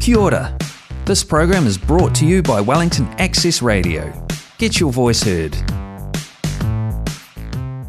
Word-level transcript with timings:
Kia 0.00 0.18
ora. 0.18 0.56
This 1.04 1.24
program 1.24 1.66
is 1.66 1.76
brought 1.76 2.14
to 2.20 2.24
you 2.24 2.40
by 2.42 2.60
Wellington 2.60 3.06
Access 3.18 3.60
Radio. 3.62 4.02
Get 4.58 4.78
your 4.80 4.92
voice 4.92 5.22
heard. 5.24 5.54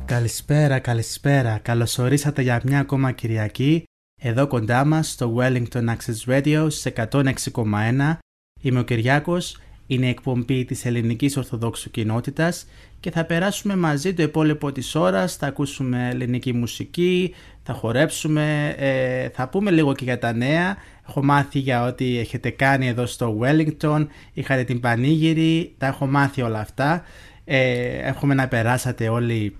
Καλησπέρα, 0.06 0.80
καλησπέρα. 0.80 1.58
Καλωσορίσατε 1.62 2.42
για 2.42 2.62
μια 2.66 2.80
ακόμα 2.80 3.12
Κυριακή 3.12 3.84
εδώ 4.22 4.48
κοντά 4.48 4.86
μας 4.86 5.10
στο 5.10 5.36
Wellington 5.38 5.86
Access 5.86 6.34
Radio 6.36 6.68
σε 6.70 6.94
106,1. 7.12 8.18
Είμαι 8.62 8.80
ο 8.80 8.84
Κυριάκος, 8.84 9.58
είναι 9.88 10.06
η 10.06 10.10
εκπομπή 10.10 10.66
της 10.66 10.86
ελληνικής 10.86 11.38
ορθοδόξου 11.38 11.92
κοινότητας 11.92 12.66
και 13.00 13.12
θα 13.12 13.26
περάσουμε 13.26 13.76
μαζί 13.76 14.14
το 14.14 14.24
υπόλοιπο 14.24 14.72
της 14.72 14.96
ώρας, 14.96 15.36
θα 15.36 15.48
ακούσουμε 15.48 16.10
ελληνική 16.12 16.54
μουσική, 16.54 17.36
θα 17.64 17.74
χορέψουμε, 17.74 18.76
ε, 18.78 19.30
θα 19.30 19.50
πούμε 19.50 19.72
λίγο 19.72 19.94
και 19.94 20.04
για 20.04 20.20
τα 20.20 20.34
νέα. 20.34 20.78
Έχω 21.10 21.24
μάθει 21.24 21.60
για 21.60 21.84
ό,τι 21.84 22.18
έχετε 22.18 22.50
κάνει 22.50 22.88
εδώ 22.88 23.06
στο 23.06 23.40
Wellington, 23.42 24.08
είχατε 24.34 24.64
την 24.64 24.80
Πανήγυρη, 24.80 25.76
τα 25.78 25.88
έχω 25.88 26.08
μάθει 26.08 26.42
όλα 26.42 26.60
αυτά. 26.60 27.04
Ε, 27.46 28.08
εύχομαι 28.08 28.34
να 28.34 28.48
περάσατε 28.48 29.10
όλοι 29.10 29.58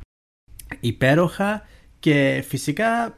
υπέροχα 0.80 1.66
και 2.00 2.44
φυσικά 2.48 3.18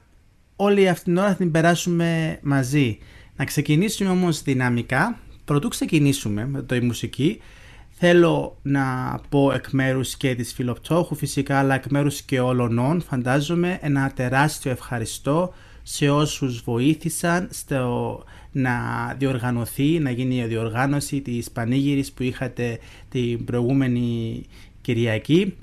όλη 0.55 0.89
αυτήν 0.89 1.13
την 1.13 1.22
ώρα 1.22 1.31
θα 1.31 1.36
την 1.36 1.52
περάσουμε 1.52 2.39
μαζί. 2.41 2.98
Να 3.36 3.45
ξεκινήσουμε 3.45 4.09
όμως 4.09 4.41
δυναμικά. 4.41 5.20
Πρωτού 5.45 5.67
ξεκινήσουμε 5.67 6.45
με 6.45 6.61
το 6.61 6.75
η 6.75 6.81
μουσική, 6.81 7.41
θέλω 7.89 8.58
να 8.61 9.16
πω 9.30 9.52
εκ 9.52 9.70
μέρους 9.70 10.16
και 10.16 10.36
της 10.36 10.53
Φιλοπτώχου 10.53 11.16
φυσικά, 11.16 11.59
αλλά 11.59 11.75
εκ 11.75 11.86
μέρους 11.89 12.22
και 12.22 12.39
όλων 12.39 13.03
φαντάζομαι 13.08 13.77
ένα 13.81 14.11
τεράστιο 14.16 14.72
ευχαριστώ 14.72 15.53
σε 15.84 16.09
όσους 16.09 16.62
βοήθησαν 16.62 17.48
στο 17.52 18.23
να 18.52 18.73
διοργανωθεί, 19.17 20.00
να 20.00 20.11
γίνει 20.11 20.36
η 20.36 20.45
διοργάνωση 20.45 21.22
της 21.22 21.52
πανήγυρης 21.52 22.11
που 22.11 22.23
είχατε 22.23 22.80
την 23.09 23.45
προηγούμενη 23.45 24.42
Κυριακή 24.81 25.58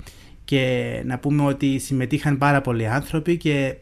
και 0.45 1.01
να 1.05 1.19
πούμε 1.19 1.43
ότι 1.43 1.79
συμμετείχαν 1.79 2.37
πάρα 2.37 2.61
πολλοί 2.61 2.87
άνθρωποι 2.87 3.37
και 3.37 3.75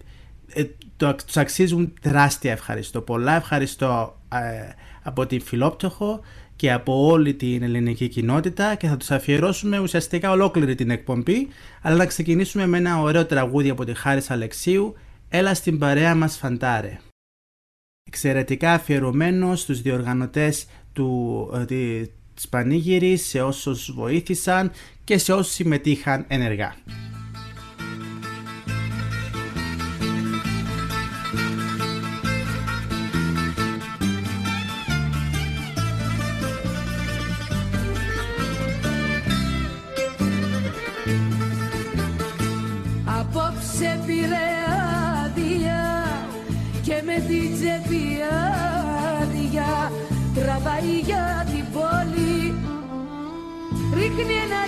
ε, 0.54 0.64
το, 0.98 1.16
τους 1.26 1.38
αξίζουν 1.38 1.94
τεράστια 2.02 2.52
ευχαριστώ. 2.52 3.02
Πολλά 3.02 3.36
ευχαριστώ 3.36 4.18
ε, 4.34 4.70
από 5.04 5.26
την 5.26 5.42
Φιλόπτωχο 5.42 6.22
και 6.56 6.72
από 6.72 7.06
όλη 7.06 7.34
την 7.34 7.64
ελληνική 7.64 8.08
κοινότητα 8.08 8.76
και 8.76 8.88
θα 8.88 8.98
τους 8.98 9.12
αφιερώσουμε 9.12 9.80
ουσιαστικά 9.80 10.32
ολόκληρη 10.32 10.76
την 10.76 10.90
εκπομπή 10.90 11.48
αλλά 11.82 11.96
να 11.96 12.06
ξεκινήσουμε 12.06 12.68
με 12.68 12.78
ένα 12.78 13.02
ωραίο 13.02 13.26
τραγούδι 13.26 13.70
από 13.70 13.86
τη 13.86 13.94
Χάρης 13.94 14.32
Αλεξίου 14.32 14.96
«Έλα 15.30 15.54
στην 15.54 15.78
παρέα 15.78 16.16
μας 16.16 16.38
φαντάρε». 16.38 17.00
Εξαιρετικά 18.04 18.74
αφιερωμένο 18.74 19.56
στους 19.56 19.82
διοργανωτές 19.82 20.68
του, 20.94 21.50
ε, 21.70 22.06
της 22.34 22.50
Πανήγυρης, 22.50 23.28
σε 23.28 23.42
όσους 23.42 23.92
βοήθησαν 23.92 24.72
και 25.04 25.18
σε 25.18 25.34
όσους 25.34 25.54
συμμετείχαν 25.54 26.26
ενεργά. 26.28 26.76
Την 47.28 47.54
τσέπη 47.54 48.06
άδεια 49.22 49.92
τραβάει 50.36 51.00
για 51.06 51.46
την 51.52 51.66
πόλη. 51.74 52.54
Ρίχνει 53.94 54.36
ένα 54.46 54.62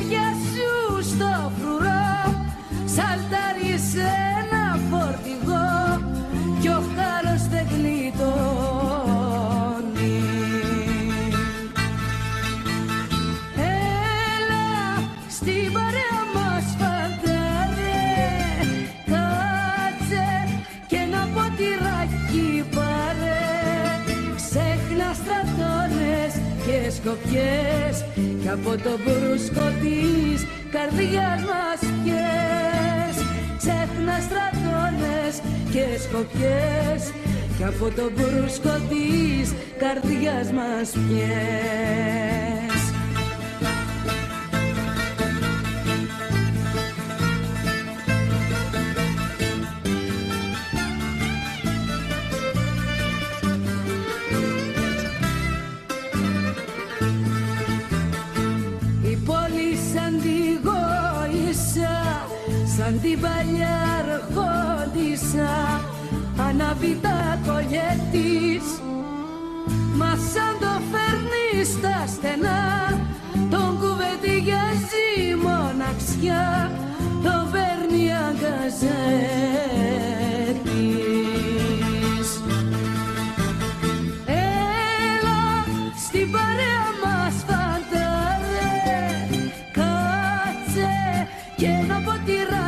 και 27.09 27.15
σκοπιές 27.15 28.05
κι 28.41 28.49
από 28.49 28.69
το 28.69 28.97
μπρούσκο 29.03 29.65
της 29.81 30.45
καρδιάς 30.71 31.41
μας 31.49 31.79
πιες 32.03 33.25
ξέχνα 33.57 34.19
στρατώνες 34.25 35.41
και 35.71 35.85
σκοπιές 36.01 37.13
κι 37.57 37.63
από 37.63 37.85
το 37.95 38.11
μπρούσκο 38.15 38.75
της 38.89 39.53
καρδιάς 39.77 40.51
μας 40.51 40.89
πιες 40.91 42.48
την 63.01 63.19
παλιά 63.21 63.77
αρχόντισα 63.99 65.81
Ανάβει 66.47 66.99
τα 67.01 67.39
κολλιέτης 67.45 68.67
Μα 69.95 70.17
σαν 70.33 70.55
το 70.59 70.81
φέρνει 70.91 71.63
στα 71.65 72.03
στενά 72.07 72.61
Τον 73.49 73.79
κουβεντιάζει 73.79 75.07
μοναξιά 75.43 76.71
Τον 77.23 77.51
παίρνει 77.51 78.13
αγκαζέτης. 78.27 78.69
Έλα 84.25 85.65
στην 86.07 86.31
παρέα 86.31 86.85
μας 87.03 87.35
φαντάρε 87.47 88.71
Κάτσε 89.71 90.91
και 91.55 91.65
ένα 91.65 92.01
ποτηράκι 92.05 92.58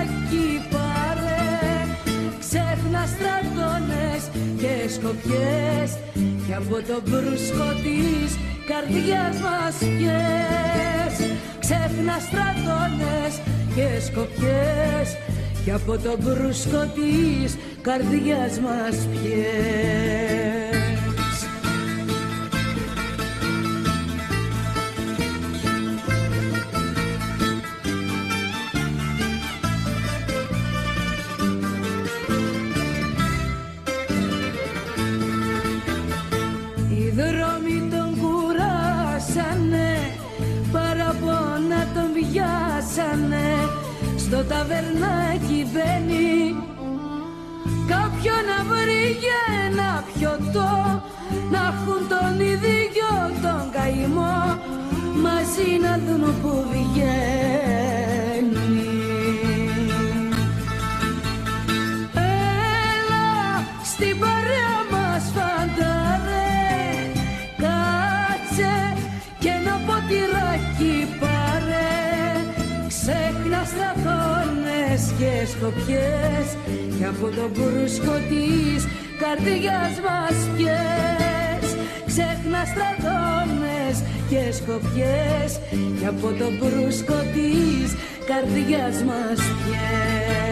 και 4.91 4.97
σκοπιές 4.97 5.97
Και 6.47 6.53
από 6.53 6.75
το 6.75 7.01
μπρούσκο 7.05 7.67
της 7.83 8.37
καρδιάς 8.67 9.37
μας 9.41 9.77
πιες. 9.77 11.29
Ξέχνα 11.59 12.17
στρατώνες 12.19 13.33
και 13.75 14.01
σκοπιές 14.05 15.17
Και 15.65 15.71
από 15.71 15.97
το 15.97 16.17
μπρούσκο 16.19 16.91
της 16.95 17.57
καρδιάς 17.81 18.59
μας 18.59 19.07
πιες 19.11 20.40
για 49.19 49.41
ένα 49.65 50.03
πιωτό 50.13 51.03
Να 51.51 51.57
έχουν 51.73 52.07
τον 52.13 52.39
ίδιο 52.39 53.09
τον 53.41 53.63
καημό 53.71 54.59
Μαζί 55.21 55.69
να 55.81 55.99
δουν 56.05 56.41
που 56.41 56.65
βγαίνει. 56.69 56.99
Έλα 62.13 63.29
στην 63.83 64.19
παρέα 64.19 64.75
μας 64.91 65.23
φαντάρε 65.35 66.49
Κάτσε 67.57 68.73
και 69.39 69.49
ένα 69.49 69.81
ποτηράκι 69.85 71.07
πάρε. 71.19 71.89
Ξέχνα 72.87 73.63
στρατώνες 73.71 75.01
και 75.17 75.47
σκοπιές 75.51 76.47
Και 76.97 77.05
από 77.05 77.27
τον 77.35 77.49
μπρούσκο 77.53 78.13
της 78.29 78.87
καρδιάς 79.21 79.95
μας 80.05 80.37
πιες. 80.55 81.65
Ξέχνα 82.05 82.61
στρατώνες 82.71 83.95
και 84.29 84.51
σκοπιές. 84.51 85.51
Και 85.99 86.05
από 86.05 86.27
το 86.27 86.47
μπρούσκο 86.57 87.19
της 87.33 87.89
καρδιάς 88.25 89.03
μας 89.03 89.39
πιες 89.61 90.50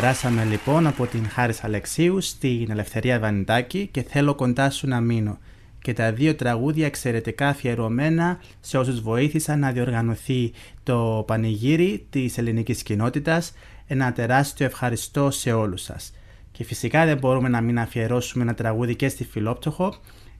Περάσαμε 0.00 0.44
λοιπόν 0.44 0.86
από 0.86 1.06
την 1.06 1.28
Χάρης 1.28 1.64
Αλεξίου 1.64 2.20
στην 2.20 2.70
Ελευθερία 2.70 3.18
Βανιτάκη 3.18 3.88
και 3.90 4.02
θέλω 4.02 4.34
κοντά 4.34 4.70
σου 4.70 4.86
να 4.88 5.00
μείνω 5.00 5.38
και 5.82 5.92
τα 5.92 6.12
δύο 6.12 6.34
τραγούδια 6.34 6.86
εξαιρετικά 6.86 7.48
αφιερωμένα 7.48 8.38
σε 8.60 8.78
όσους 8.78 9.00
βοήθησαν 9.00 9.58
να 9.58 9.70
διοργανωθεί 9.70 10.52
το 10.82 11.24
πανηγύρι 11.26 12.06
της 12.10 12.38
ελληνικής 12.38 12.82
κοινότητας. 12.82 13.52
Ένα 13.86 14.12
τεράστιο 14.12 14.66
ευχαριστώ 14.66 15.30
σε 15.30 15.52
όλους 15.52 15.82
σας. 15.82 16.12
Και 16.52 16.64
φυσικά 16.64 17.04
δεν 17.04 17.18
μπορούμε 17.18 17.48
να 17.48 17.60
μην 17.60 17.78
αφιερώσουμε 17.78 18.42
ένα 18.42 18.54
τραγούδι 18.54 18.96
και 18.96 19.08
στη 19.08 19.24
Φιλόπτωχο. 19.24 19.94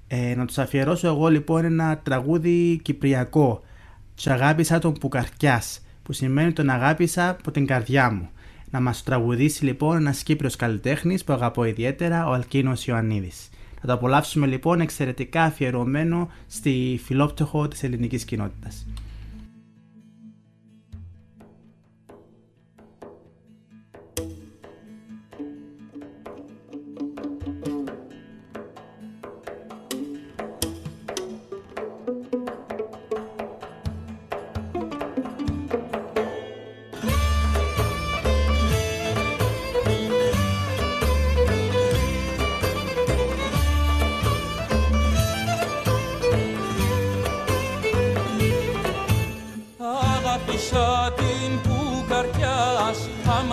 Ε, 0.07 0.35
να 0.37 0.45
τους 0.45 0.59
αφιερώσω 0.59 1.07
εγώ 1.07 1.29
λοιπόν 1.29 1.65
ένα 1.65 1.99
τραγούδι 1.99 2.81
κυπριακό. 2.83 3.63
Τους 4.15 4.27
αγάπησα 4.27 4.79
τον 4.79 4.93
Πουκαρκιάς 4.93 5.81
που 6.03 6.13
σημαίνει 6.13 6.53
τον 6.53 6.71
αγάπησα 6.71 7.29
από 7.29 7.51
την 7.51 7.67
καρδιά 7.67 8.11
μου 8.11 8.31
να 8.71 8.81
μας 8.81 9.03
τραγουδήσει 9.03 9.65
λοιπόν 9.65 9.97
ένας 9.97 10.23
Κύπριος 10.23 10.57
καλλιτέχνης 10.57 11.25
που 11.25 11.33
αγαπώ 11.33 11.65
ιδιαίτερα, 11.65 12.29
ο 12.29 12.33
Αλκίνος 12.33 12.87
Ιωαννίδης. 12.87 13.49
Θα 13.81 13.87
το 13.87 13.93
απολαύσουμε 13.93 14.47
λοιπόν 14.47 14.81
εξαιρετικά 14.81 15.43
αφιερωμένο 15.43 16.31
στη 16.47 17.01
φιλόπτωχο 17.05 17.69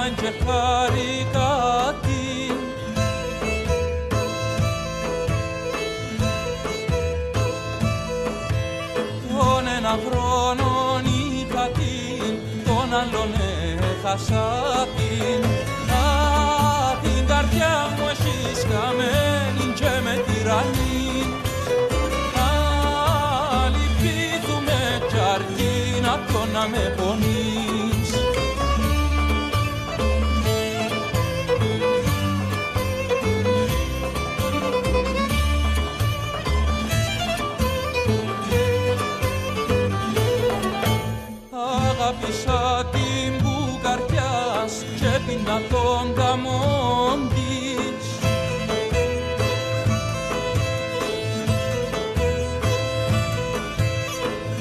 σαν 0.07 0.15
και 0.15 0.31
χάρηκα 0.45 1.51
την. 2.01 2.55
Τον 9.29 9.67
ένα 9.77 9.99
χρόνο 10.07 10.99
νίκα 11.03 11.69
την, 11.73 12.33
τον 12.65 12.93
άλλον 12.99 13.33
έχασα 13.91 14.87
την. 14.97 15.43
Α, 15.91 16.05
την 17.01 17.27
καρδιά 17.27 17.89
μου 17.97 18.07
έχεις 18.11 18.65
καμένη 18.69 19.73
και 19.75 20.01
με 20.03 20.23
τυραννή. 20.25 21.05
Α, 22.35 22.65
να 26.53 26.67
με 26.67 26.93
πονεί. 26.97 27.26
τον 45.69 46.13
καμόν. 46.15 47.31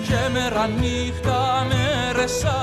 Και 0.09 0.33
μέρα 0.33 0.67
νύχτα 0.67 1.67
μέρεσα 1.69 2.59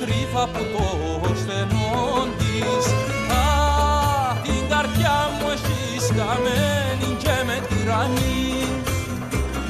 κρύφα 0.00 0.42
από 0.42 0.58
το 0.58 1.34
στενό 1.34 2.26
της. 2.38 2.86
Α, 3.32 3.44
την 4.42 4.68
καρδιά 4.68 5.30
μου 5.38 5.48
έχεις 5.50 6.06
καμένη 6.06 7.16
και 7.22 7.36
με 7.46 7.66
τυραννεί. 7.68 8.66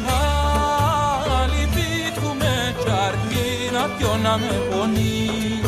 Α, 0.06 1.46
λυπήθουμε 1.52 2.74
κι 2.84 2.90
αρκεί 3.06 3.70
να 3.72 3.84
πιω 3.96 4.16
να 4.22 4.38
με 4.38 4.62
πονείς. 4.70 5.61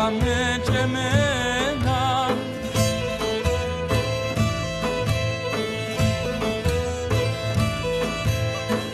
Αγαπάμε 0.00 0.60
και 0.64 0.78
εμένα. 0.78 1.98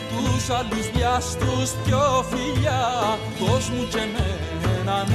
Τους 0.09 0.49
άλλους 0.49 0.89
βιάστους 0.95 1.69
πιο 1.85 2.25
φιλιά 2.29 3.17
κόσμου 3.39 3.87
και 3.89 3.97
εμένα 3.97 5.05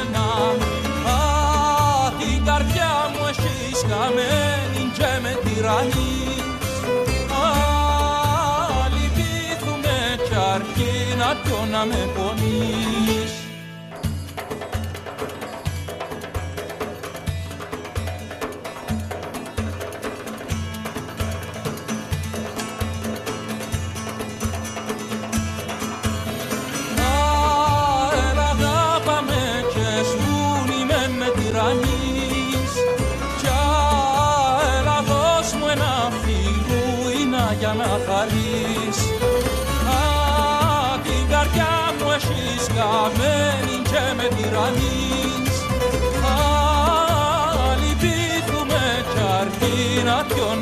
ένα 0.00 0.28
Α, 1.06 2.10
την 2.18 2.44
καρδιά 2.44 2.92
μου 3.12 3.26
έχεις 3.28 3.80
καμένη 3.88 4.90
και 4.96 5.10
με 5.22 5.38
τυραννείς. 5.44 6.42
Α, 7.42 7.48
λυπήθουμε 8.94 9.96
κι 10.28 10.34
αρκεί 10.54 10.94
να 11.18 11.36
πιω 11.42 11.66
να 11.70 11.84
με 11.84 12.08
πονείς 12.14 13.01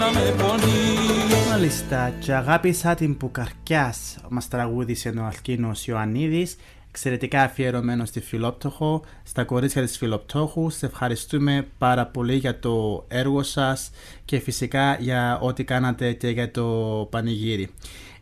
να 0.01 0.11
πιω 0.11 0.21
να 0.21 0.21
με 0.21 0.43
πονείς 0.43 1.49
Μάλιστα, 1.51 2.13
και 2.19 2.33
αγάπησα 2.33 2.95
την 2.95 3.17
που 3.17 3.31
καρκιάς 3.31 4.17
μας 4.29 4.49
τραγούδισε 4.49 5.09
ο 5.09 5.25
Αλκίνος 5.25 5.87
Ιωαννίδης 5.87 6.57
εξαιρετικά 6.89 7.43
αφιερωμένο 7.43 8.05
στη 8.05 8.21
Φιλόπτωχο, 8.21 9.05
στα 9.23 9.45
κορίτσια 9.45 9.83
της 9.83 9.97
Φιλοπτώχου. 9.97 10.71
Σε 10.71 10.87
ευχαριστούμε 10.87 11.67
πάρα 11.79 12.07
πολύ 12.07 12.35
για 12.35 12.59
το 12.59 13.05
έργο 13.09 13.43
σας 13.43 13.91
και 14.25 14.39
φυσικά 14.39 14.97
για 15.01 15.39
ό,τι 15.43 15.65
κάνατε 15.65 16.13
και 16.13 16.29
για 16.29 16.51
το 16.51 17.07
πανηγύρι. 17.11 17.71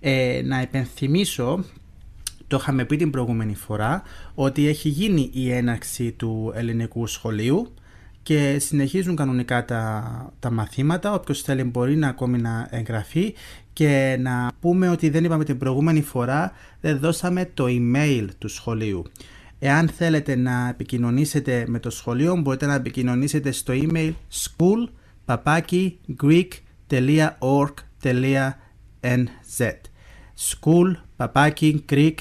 Ε, 0.00 0.40
να 0.44 0.60
υπενθυμίσω 0.60 1.64
το 2.46 2.56
είχαμε 2.60 2.84
πει 2.84 2.96
την 2.96 3.10
προηγούμενη 3.10 3.54
φορά 3.54 4.02
ότι 4.34 4.68
έχει 4.68 4.88
γίνει 4.88 5.30
η 5.32 5.52
έναρξη 5.52 6.12
του 6.12 6.52
ελληνικού 6.54 7.06
σχολείου 7.06 7.74
και 8.28 8.58
συνεχίζουν 8.58 9.16
κανονικά 9.16 9.64
τα, 9.64 10.32
τα 10.38 10.50
μαθήματα. 10.50 11.12
Όποιος 11.12 11.42
θέλει 11.42 11.64
μπορεί 11.64 11.96
να 11.96 12.08
ακόμη 12.08 12.38
να 12.38 12.68
εγγραφεί 12.70 13.34
και 13.72 14.16
να 14.20 14.50
πούμε 14.60 14.88
ότι 14.88 15.08
δεν 15.10 15.24
είπαμε 15.24 15.44
την 15.44 15.58
προηγούμενη 15.58 16.02
φορά, 16.02 16.52
δεν 16.80 16.98
δώσαμε 16.98 17.50
το 17.54 17.64
email 17.68 18.26
του 18.38 18.48
σχολείου. 18.48 19.04
Εάν 19.58 19.88
θέλετε 19.88 20.36
να 20.36 20.68
επικοινωνήσετε 20.68 21.64
με 21.68 21.78
το 21.78 21.90
σχολείο 21.90 22.36
μπορείτε 22.36 22.66
να 22.66 22.74
επικοινωνήσετε 22.74 23.50
στο 23.50 23.74
email 23.76 24.12
school 24.32 24.88
greek.org.nz 25.26 26.50
school 30.50 30.94
greek.org.nz 31.16 32.18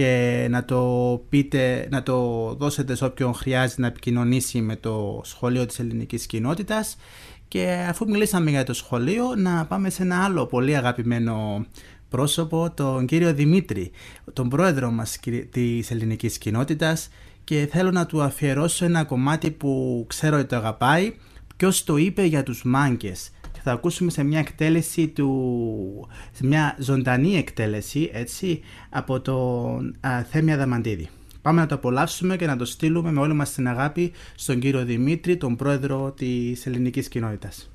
και 0.00 0.46
να 0.50 0.64
το 0.64 1.22
πείτε, 1.28 1.88
να 1.90 2.02
το 2.02 2.16
δώσετε 2.58 2.94
σε 2.94 3.04
όποιον 3.04 3.34
χρειάζεται 3.34 3.80
να 3.80 3.86
επικοινωνήσει 3.86 4.60
με 4.60 4.76
το 4.76 5.20
σχολείο 5.24 5.66
της 5.66 5.78
ελληνικής 5.78 6.26
κοινότητας. 6.26 6.96
Και 7.48 7.86
αφού 7.88 8.08
μιλήσαμε 8.08 8.50
για 8.50 8.64
το 8.64 8.72
σχολείο 8.72 9.34
να 9.36 9.66
πάμε 9.66 9.90
σε 9.90 10.02
ένα 10.02 10.24
άλλο 10.24 10.46
πολύ 10.46 10.76
αγαπημένο 10.76 11.66
πρόσωπο, 12.08 12.70
τον 12.74 13.06
κύριο 13.06 13.34
Δημήτρη, 13.34 13.90
τον 14.32 14.48
πρόεδρο 14.48 14.90
μας 14.90 15.18
της 15.50 15.90
ελληνικής 15.90 16.38
κοινότητας. 16.38 17.08
Και 17.44 17.68
θέλω 17.70 17.90
να 17.90 18.06
του 18.06 18.22
αφιερώσω 18.22 18.84
ένα 18.84 19.04
κομμάτι 19.04 19.50
που 19.50 20.04
ξέρω 20.08 20.36
ότι 20.36 20.46
το 20.46 20.56
αγαπάει. 20.56 21.14
Ποιος 21.56 21.84
το 21.84 21.96
είπε 21.96 22.24
για 22.24 22.42
τους 22.42 22.62
μάγκες 22.64 23.30
και 23.60 23.66
θα 23.68 23.72
ακούσουμε 23.72 24.10
σε 24.10 24.22
μια 24.22 24.38
εκτέλεση 24.38 25.08
του, 25.08 26.08
σε 26.32 26.46
μια 26.46 26.76
ζωντανή 26.78 27.36
εκτέλεση 27.36 28.10
έτσι 28.12 28.60
από 28.90 29.20
τον 29.20 29.96
α, 30.00 30.24
Θέμια 30.30 30.56
Δαμαντίδη. 30.56 31.08
Πάμε 31.42 31.60
να 31.60 31.66
το 31.66 31.74
απολαύσουμε 31.74 32.36
και 32.36 32.46
να 32.46 32.56
το 32.56 32.64
στείλουμε 32.64 33.12
με 33.12 33.20
όλη 33.20 33.32
μας 33.32 33.52
την 33.52 33.68
αγάπη 33.68 34.12
στον 34.34 34.58
κύριο 34.58 34.84
Δημήτρη, 34.84 35.36
τον 35.36 35.56
πρόεδρο 35.56 36.12
της 36.12 36.66
ελληνικής 36.66 37.08
κοινότητας. 37.08 37.70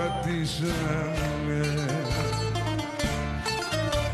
Πατήσαμε. 0.00 1.62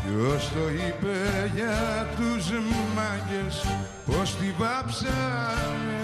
Ποιος 0.03 0.49
το 0.53 0.69
είπε 0.69 1.17
για 1.55 2.07
τους 2.15 2.49
μάγκες 2.95 3.65
πως 4.05 4.35
τη 4.35 4.53
βάψαμε 4.57 6.01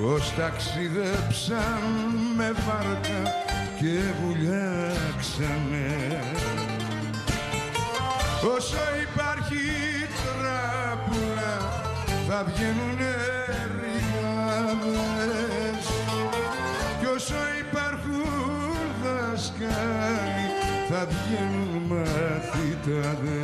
πως 0.00 0.32
ταξιδέψαν 0.36 1.82
με 2.36 2.52
βάρκα 2.66 3.22
και 3.78 4.00
βουλιάξαμε 4.22 5.86
Όσο 8.56 8.82
υπάρχει 9.02 9.64
τράπουλα 10.22 11.54
θα 12.28 12.44
βγαίνουνε 12.44 13.41
θα 20.88 21.06
βγαίνουν 21.06 21.82
μαθητάδες 21.88 23.42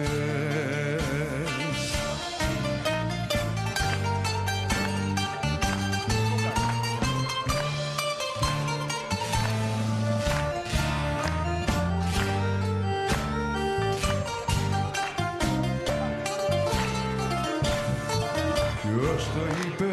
Ποιος 18.83 19.25
το 19.35 19.41
είπε 19.67 19.93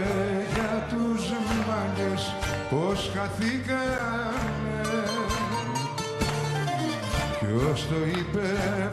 για 0.54 0.88
τους 0.90 1.30
μάγκες 1.68 2.34
πως 2.70 3.12
χαθήκαμε 3.16 4.65
Ποιος 7.58 7.88
το 7.88 7.96
είπε 8.18 8.48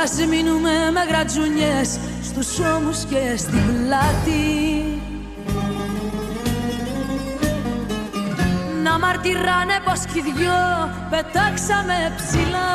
Ας 0.04 0.26
μείνουμε 0.30 0.72
με 0.94 1.04
γρατζουνιές 1.10 2.00
στους 2.24 2.60
ώμους 2.60 3.04
και 3.04 3.38
στην 3.38 3.60
πλάτη. 3.66 4.84
Να 8.84 9.00
μαρτυράνε 9.00 9.80
πως 9.86 10.00
κι 10.14 10.20
οι 10.20 10.22
δυο 10.22 10.90
πετάξαμε 11.10 12.14
ψηλά. 12.16 12.72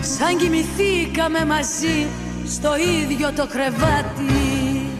Σαν 0.00 0.36
κοιμηθήκαμε 0.36 1.44
μαζί 1.44 2.06
στο 2.50 2.70
ίδιο 2.76 3.32
το 3.36 3.46
κρεβάτι. 3.46 4.90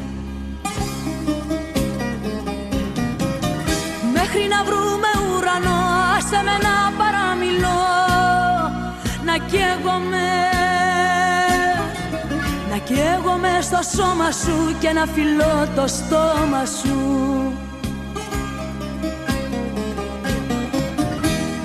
Μέχρι 4.13 4.49
να 4.49 4.65
βρούμε 4.65 5.11
ουρανό 5.29 5.79
άσε 6.17 6.43
με 6.45 6.57
να 6.67 6.93
παραμιλώ. 6.99 7.85
Να 9.25 9.37
καίγομαι 9.37 10.29
Να 12.71 12.77
καίγομαι 12.77 13.59
στο 13.61 13.79
σώμα 13.97 14.31
σου 14.31 14.77
και 14.81 14.91
να 14.93 15.07
φιλώ 15.07 15.69
το 15.77 15.87
στόμα 15.87 16.65
σου. 16.81 16.97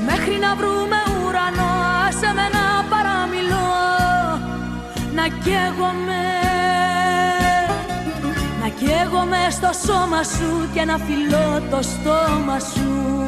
Μέχρι 0.05 0.37
να 0.39 0.55
βρούμε 0.55 0.97
ουρανό 1.25 1.71
άσε 2.07 2.33
με 2.35 2.41
να 2.41 2.47
παραμιλώ 2.47 2.62
να 5.15 5.27
καίγομαι 5.27 6.23
Να 8.61 8.69
καίγομαι 8.69 9.47
στο 9.51 9.69
σώμα 9.85 10.23
σου 10.23 10.69
και 10.73 10.83
να 10.85 10.97
φιλώ 10.97 11.61
το 11.69 11.81
στόμα 11.81 12.59
σου 12.59 13.22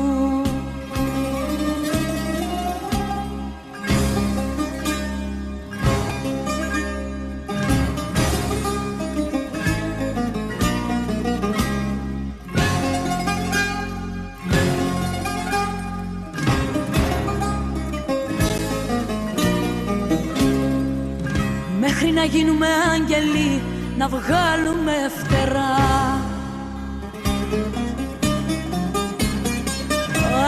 γίνουμε 22.26 22.68
άγγελοι 22.94 23.62
να 23.98 24.08
βγάλουμε 24.08 24.94
φτερά. 25.18 26.24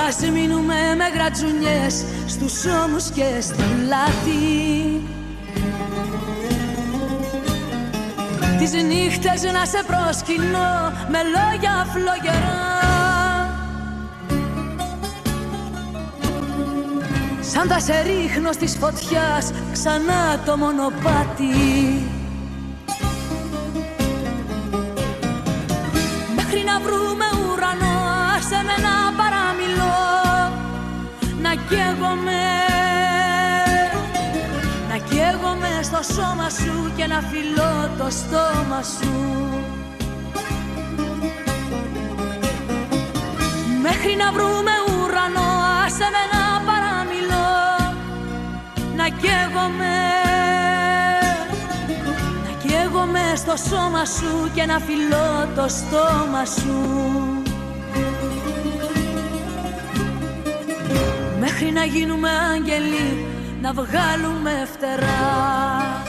Ας 0.08 0.30
μείνουμε 0.34 0.76
με 0.98 1.08
γρατζουνιές 1.14 2.06
στους 2.28 2.66
ώμους 2.66 3.10
και 3.10 3.42
στην 3.42 3.56
πλάτη 3.56 5.02
Τις 8.60 8.84
νύχτες 8.84 9.44
να 9.44 9.66
σε 9.66 9.84
προσκυνώ 9.88 10.92
με 11.12 11.20
λόγια 11.24 11.88
φλογερά 11.94 12.77
Σαν 17.58 17.68
τα 17.68 17.80
σε 17.80 18.02
ρίχνω 18.02 18.50
της 18.50 18.78
φωτιάς 18.80 19.52
ξανά 19.72 20.40
το 20.46 20.58
μονοπάτι. 20.58 21.54
Μέχρι 26.36 26.64
να 26.66 26.80
βρούμε 26.80 27.26
ουρανό 27.42 27.96
άσε 28.36 28.62
με 28.68 28.76
να 28.86 28.96
παραμιλώ. 29.20 30.00
Να 31.42 31.50
καίγομαι 31.50 32.44
Να 34.90 34.98
καίγομαι 34.98 35.70
στο 35.82 36.14
σώμα 36.14 36.50
σου 36.50 36.92
και 36.96 37.06
να 37.08 37.22
φιλώ 37.22 37.90
το 37.98 38.08
στόμα 38.10 38.82
σου. 38.82 39.14
Μέχρι 43.82 44.16
να 44.16 44.32
βρούμε 44.32 44.72
ουρανό 44.88 45.50
άσε 45.86 45.98
με 45.98 46.10
να 46.10 46.12
παραμιλώ 46.12 46.37
Να 49.10 49.14
καίγομαι. 49.14 49.98
Να 52.44 52.62
καίγομαι 52.62 53.36
στο 53.36 53.56
σώμα 53.70 54.06
σου 54.06 54.52
και 54.54 54.66
να 54.66 54.80
φιλώ 54.80 55.48
το 55.56 55.68
στόμα 55.68 56.46
σου. 56.46 57.02
Μέχρι 61.40 61.72
να 61.72 61.84
γίνουμε 61.84 62.30
άγγελοι 62.30 63.26
να 63.62 63.74
βγάλουμε 63.74 64.52
φτερά. 64.74 66.04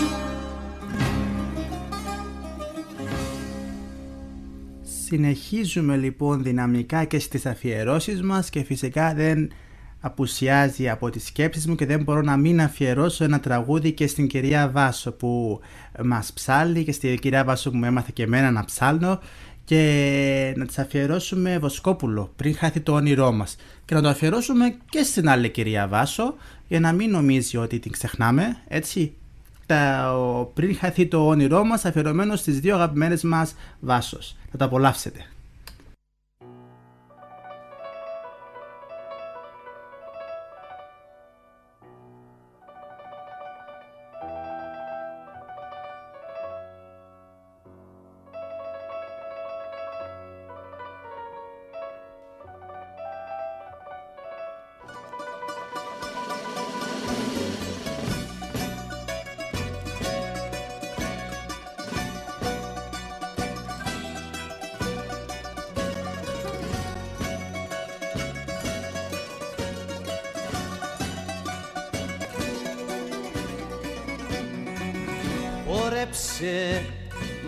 Συνεχίζουμε 5.05 5.97
λοιπόν 5.97 6.43
δυναμικά 6.43 7.05
και 7.05 7.19
στις 7.19 7.47
αφιερώσεις 7.47 8.23
μας 8.23 8.51
και 8.51 8.63
φυσικά 8.63 9.15
δεν 9.15 9.51
απουσιάζει 10.01 10.89
από 10.89 11.11
τις 11.11 11.25
σκέψεις 11.27 11.67
μου 11.67 11.75
και 11.75 11.87
δεν 11.87 12.03
μπορώ 12.03 12.21
να 12.23 12.37
μην 12.37 12.61
αφιερώσω 12.61 13.25
ένα 13.25 13.41
τραγούδι 13.41 13.93
και 13.93 14.07
στην 14.07 14.27
κυρία 14.27 14.69
Βάσο 14.71 15.13
που 15.13 15.61
μας 16.05 16.33
ψάλει 16.33 16.85
και 16.85 16.93
στην 16.93 17.19
κυρία 17.19 17.45
Βάσο 17.45 17.71
που 17.71 17.77
με 17.77 17.87
έμαθε 17.87 18.11
και 18.15 18.23
εμένα 18.23 18.51
να 18.51 18.65
ψάλνω 18.65 19.21
και 19.65 20.53
να 20.57 20.67
της 20.67 20.79
αφιερώσουμε 20.79 21.59
Βοσκόπουλο 21.59 22.33
πριν 22.37 22.55
χάθει 22.57 22.81
το 22.81 22.93
όνειρό 22.93 23.33
μας 23.33 23.57
και 23.85 23.95
να 23.95 24.03
το 24.03 24.09
αφιερώσουμε 24.09 24.77
και 24.89 25.03
στην 25.03 25.29
άλλη 25.29 25.49
κυρία 25.49 25.89
Βάσο 25.89 26.35
για 26.69 26.81
να 26.81 26.93
μην 26.93 27.11
νομίζει 27.11 27.57
ότι 27.57 27.79
την 27.79 27.93
ξεχνάμε 27.93 28.57
έτσι 28.69 29.13
τα, 29.67 30.13
ο- 30.17 30.45
πριν 30.45 30.77
χαθεί 30.77 31.07
το 31.07 31.27
όνειρό 31.27 31.65
μας 31.65 31.85
αφιερωμένο 31.85 32.37
στις 32.37 32.61
δύο 32.61 32.75
αγαπημένες 32.75 33.23
μας 33.23 33.55
Βάσος. 33.81 34.37
Θα 34.51 34.57
τα 34.57 34.65
απολαύσετε. 34.65 35.27
Χόρεψε 75.71 76.85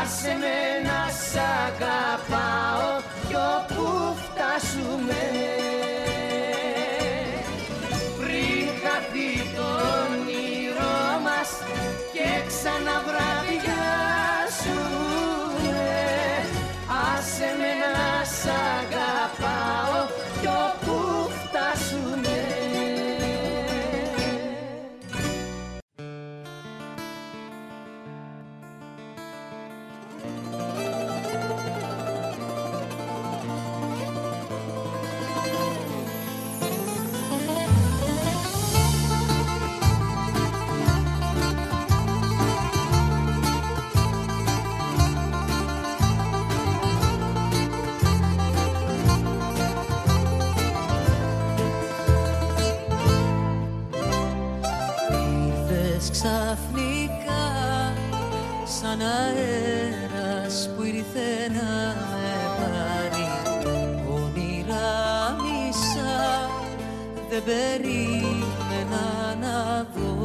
Άσε 0.00 0.32
με 0.40 0.58
να 0.88 1.00
σ' 1.10 1.38
αγαπάω 1.64 2.88
κι 3.28 3.36
όπου 3.54 3.84
φτάσουμε. 4.22 5.22
Πριν 8.18 8.66
χαθεί 8.82 9.30
το 9.56 9.66
όνειρό 10.02 10.98
μας 11.24 11.50
και 12.12 12.26
ξαναβραδιάσουμε 12.48 13.33
δεν 67.34 67.42
περίμενα 67.44 69.34
να 69.40 69.86
δω. 69.94 70.24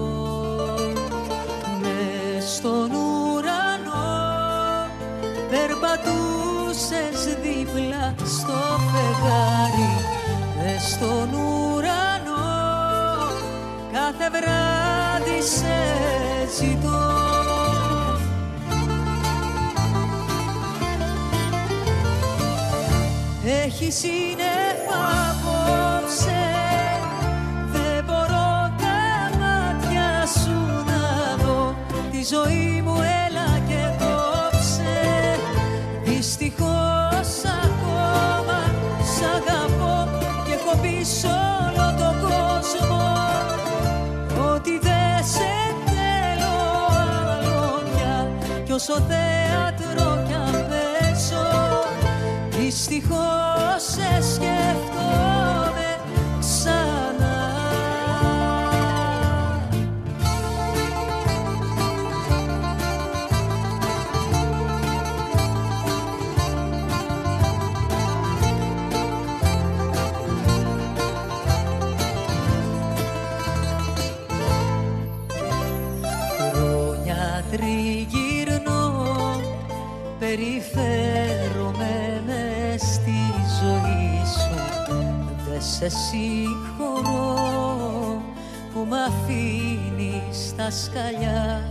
Μες 1.81 2.53
στον 2.55 2.91
ουρανό 2.91 4.09
περπατούσες 5.49 7.19
δίπλα 7.41 8.15
στο 8.17 8.59
φεγγάρι. 8.91 9.91
Μες 10.57 10.91
στον 10.91 11.33
ουρανό 11.33 12.47
κάθε 13.91 14.29
βράδυ 14.29 15.41
σε 15.41 15.77
ζητώ. 16.59 17.07
Έχεις 23.65 24.03
Κι 48.89 48.95
όσο 48.95 49.28
σε 85.79 85.89
συγχωρώ 85.89 87.35
που 88.73 88.85
μ' 88.89 88.93
αφήνεις 88.93 90.47
στα 90.47 90.71
σκαλιά. 90.71 91.67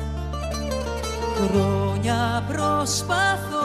Χρόνια 1.37 2.45
προσπαθώ 2.49 3.58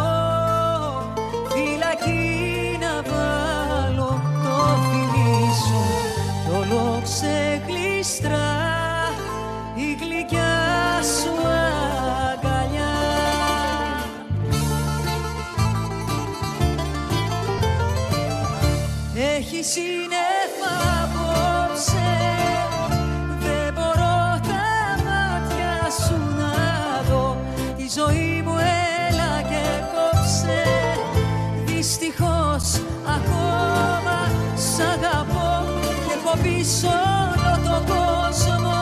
Και 36.64 36.70
έχω 36.70 36.80
πίσω 36.80 36.88
όλο 36.88 37.52
τον 37.64 37.86
κόσμο 37.86 38.74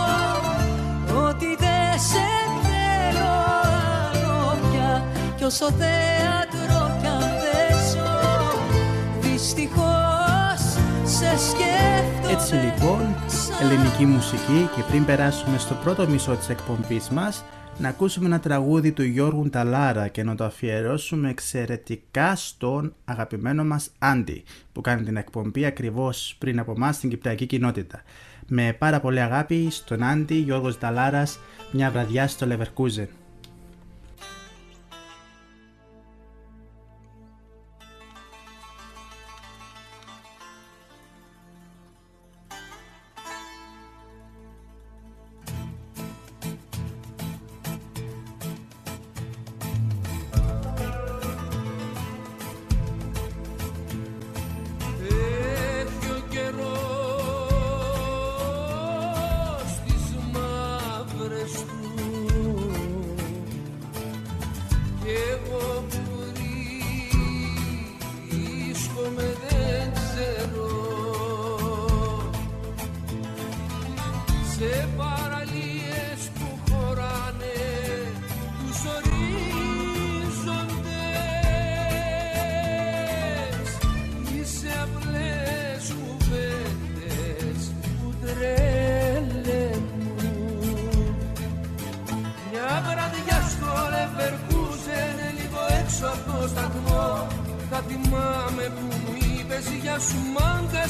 Ότι 1.27 1.55
δεν 1.59 1.99
σε 1.99 2.27
θέλω 2.63 3.31
άλλο 4.11 4.57
πια 4.71 5.03
Κι 5.37 5.43
όσο 5.43 5.65
θέατρο 5.71 6.97
κι 7.01 7.07
αν 7.07 7.19
παίζω 7.19 8.11
Δυστυχώς 9.21 10.61
σε 11.03 11.37
σκέφτομαι 11.37 12.31
Έτσι 12.31 12.55
λοιπόν, 12.55 13.15
ελληνική 13.61 14.05
μουσική 14.05 14.69
και 14.75 14.81
πριν 14.89 15.05
περάσουμε 15.05 15.57
στο 15.57 15.73
πρώτο 15.73 16.07
μισό 16.07 16.35
της 16.35 16.49
εκπομπής 16.49 17.09
μας, 17.09 17.43
να 17.81 17.87
ακούσουμε 17.87 18.25
ένα 18.25 18.39
τραγούδι 18.39 18.91
του 18.91 19.03
Γιώργου 19.03 19.49
Ταλάρα 19.49 20.07
και 20.07 20.23
να 20.23 20.35
το 20.35 20.43
αφιερώσουμε 20.43 21.29
εξαιρετικά 21.29 22.35
στον 22.35 22.93
αγαπημένο 23.05 23.63
μας 23.63 23.89
Άντι 23.99 24.43
που 24.71 24.81
κάνει 24.81 25.03
την 25.03 25.17
εκπομπή 25.17 25.65
ακριβώς 25.65 26.35
πριν 26.39 26.59
από 26.59 26.71
εμάς 26.71 26.95
στην 26.95 27.09
Κυπριακή 27.09 27.45
κοινότητα. 27.45 28.01
Με 28.47 28.75
πάρα 28.79 28.99
πολύ 28.99 29.19
αγάπη 29.19 29.67
στον 29.71 30.03
Άντι 30.03 30.35
Γιώργος 30.35 30.77
Ταλάρας 30.77 31.39
μια 31.71 31.91
βραδιά 31.91 32.27
στο 32.27 32.47
Leverkusen. 32.49 33.20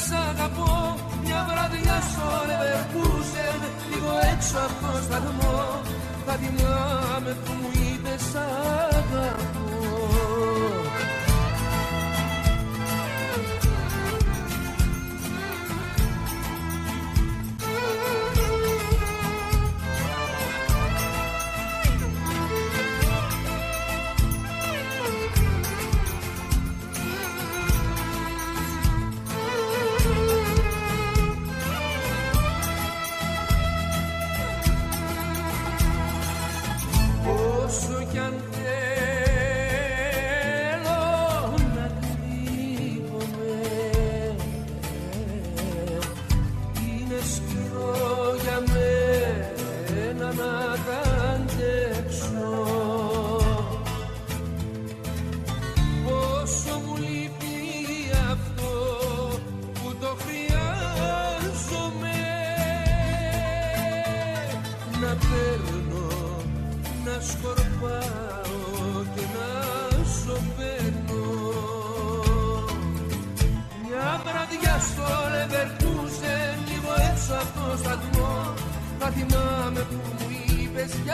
Σ' 0.07 0.15
αγαπώ 0.29 0.71
μια 1.23 1.39
βραδιά 1.49 1.97
στο 2.09 2.27
Leverkusen 2.47 3.59
λίγο 3.89 4.11
έξω 4.33 4.57
από 4.67 4.77
το 4.93 5.01
σταθμό. 5.07 5.59
Θα 6.25 6.33
θυμάμαι 6.41 7.31
που 7.43 7.51
μου 7.61 7.69
είπες 7.85 8.21
σ' 8.31 8.35
αγαπώ 8.35 10.10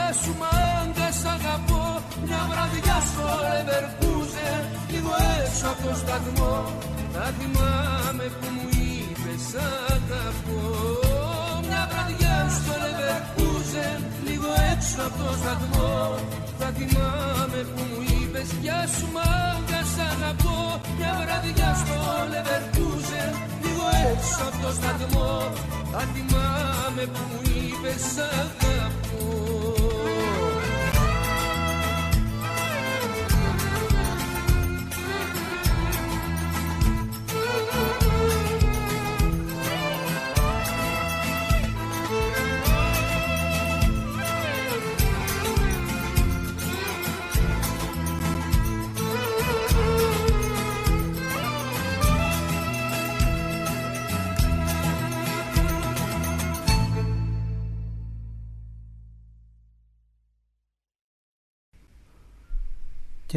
είπες 0.08 0.20
γεια 0.20 0.22
σου 0.22 0.34
μάγκα 0.40 1.08
σ' 1.20 1.26
αγαπώ. 1.36 1.84
Μια 2.24 2.40
βραδιά 2.50 2.98
στο 3.08 3.26
Leverkusen 3.44 4.62
λίγο 4.92 5.12
έξω 5.38 5.66
από 5.72 5.82
το 5.86 5.94
σταθμό 6.02 6.54
θα 7.14 7.24
θυμάμαι 7.38 8.26
που 8.38 8.46
μου 8.54 8.66
είπες 8.84 9.40
σ' 9.50 9.58
αγαπώ. 9.96 10.60
Μια 11.68 11.82
βραδιά 11.90 12.36
στο 12.56 12.72
Leverkusen 12.84 14.00
λίγο 14.28 14.50
έξω 14.72 15.00
από 15.08 15.18
το 15.22 15.32
σταθμό 15.40 15.94
θα 16.58 16.68
θυμάμαι 16.76 17.60
που 17.72 17.82
μου 17.90 18.00
είπες 18.12 18.48
γεια 18.62 18.80
σου 18.94 19.06
μάγκα 19.16 19.80
σ' 19.92 20.02
αγαπώ 20.12 20.58
Μια 20.98 21.12
βραδιά 21.22 21.70
στο 21.80 21.98
Leverkusen 22.32 23.30
λίγο 23.64 23.86
έξω 24.10 24.42
από 24.48 24.58
το 24.64 24.70
σταθμό 24.78 25.30
θα 25.92 26.02
θυμάμαι 26.12 27.04
που 27.12 27.22
μου 27.30 27.40
είπες 27.56 28.00
σ' 28.14 28.20
αγαπώ 28.30 28.67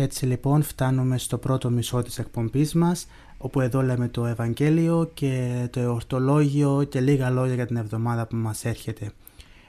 έτσι 0.02 0.26
λοιπόν 0.26 0.62
φτάνουμε 0.62 1.18
στο 1.18 1.38
πρώτο 1.38 1.70
μισό 1.70 2.02
της 2.02 2.20
εκπομπής 2.20 2.74
μας 2.74 3.08
όπου 3.38 3.62
εδώ 3.62 3.82
λέμε 3.82 4.08
το 4.08 4.26
Ευαγγέλιο 4.26 5.12
και 5.14 5.68
το 5.72 5.80
εορτολόγιο 5.80 6.84
και 6.90 7.00
λίγα 7.00 7.30
λόγια 7.30 7.54
για 7.56 7.66
την 7.66 7.76
εβδομάδα 7.76 8.28
που 8.28 8.36
μας 8.36 8.66
έρχεται. 8.66 9.12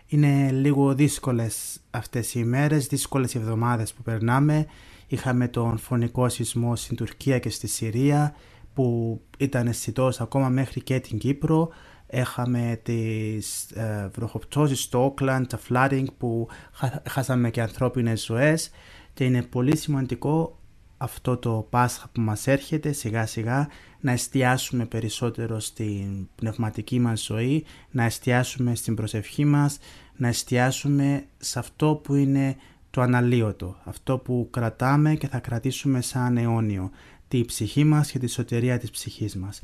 Είναι 0.06 0.50
λίγο 0.50 0.94
δύσκολες 0.94 1.80
αυτές 1.90 2.34
οι 2.34 2.40
ημέρες, 2.42 2.86
δύσκολες 2.86 3.34
οι 3.34 3.38
εβδομάδες 3.38 3.92
που 3.92 4.02
περνάμε. 4.02 4.66
Είχαμε 5.06 5.48
τον 5.48 5.78
φωνικό 5.78 6.28
σεισμό 6.28 6.76
στην 6.76 6.96
Τουρκία 6.96 7.38
και 7.38 7.50
στη 7.50 7.66
Συρία 7.66 8.34
που 8.74 9.20
ήταν 9.38 9.66
αισθητός 9.66 10.20
ακόμα 10.20 10.48
μέχρι 10.48 10.82
και 10.82 11.00
την 11.00 11.18
Κύπρο. 11.18 11.68
Έχαμε 12.06 12.80
τις 12.82 13.70
ε, 13.70 14.10
βροχοπτώσεις 14.14 14.82
στο 14.82 15.04
Όκλαντ, 15.04 15.46
τα 15.46 15.60
flooding 15.68 16.04
που 16.18 16.48
χα- 16.72 17.02
χάσαμε 17.08 17.50
και 17.50 17.62
ανθρώπινες 17.62 18.24
ζωές 18.24 18.70
και 19.14 19.24
είναι 19.24 19.42
πολύ 19.42 19.76
σημαντικό 19.76 20.56
αυτό 20.96 21.36
το 21.36 21.66
Πάσχα 21.70 22.08
που 22.12 22.20
μας 22.20 22.46
έρχεται 22.46 22.92
σιγά 22.92 23.26
σιγά 23.26 23.68
να 24.00 24.12
εστιάσουμε 24.12 24.84
περισσότερο 24.84 25.60
στην 25.60 26.28
πνευματική 26.34 26.98
μας 26.98 27.24
ζωή, 27.24 27.64
να 27.90 28.04
εστιάσουμε 28.04 28.74
στην 28.74 28.94
προσευχή 28.94 29.44
μας, 29.44 29.78
να 30.16 30.28
εστιάσουμε 30.28 31.24
σε 31.38 31.58
αυτό 31.58 32.00
που 32.04 32.14
είναι 32.14 32.56
το 32.90 33.00
αναλύωτο, 33.00 33.76
αυτό 33.84 34.18
που 34.18 34.48
κρατάμε 34.50 35.14
και 35.14 35.28
θα 35.28 35.38
κρατήσουμε 35.38 36.00
σαν 36.00 36.36
αιώνιο, 36.36 36.90
τη 37.28 37.44
ψυχή 37.44 37.84
μας 37.84 38.10
και 38.10 38.18
τη 38.18 38.26
σωτηρία 38.26 38.78
της 38.78 38.90
ψυχής 38.90 39.36
μας. 39.36 39.62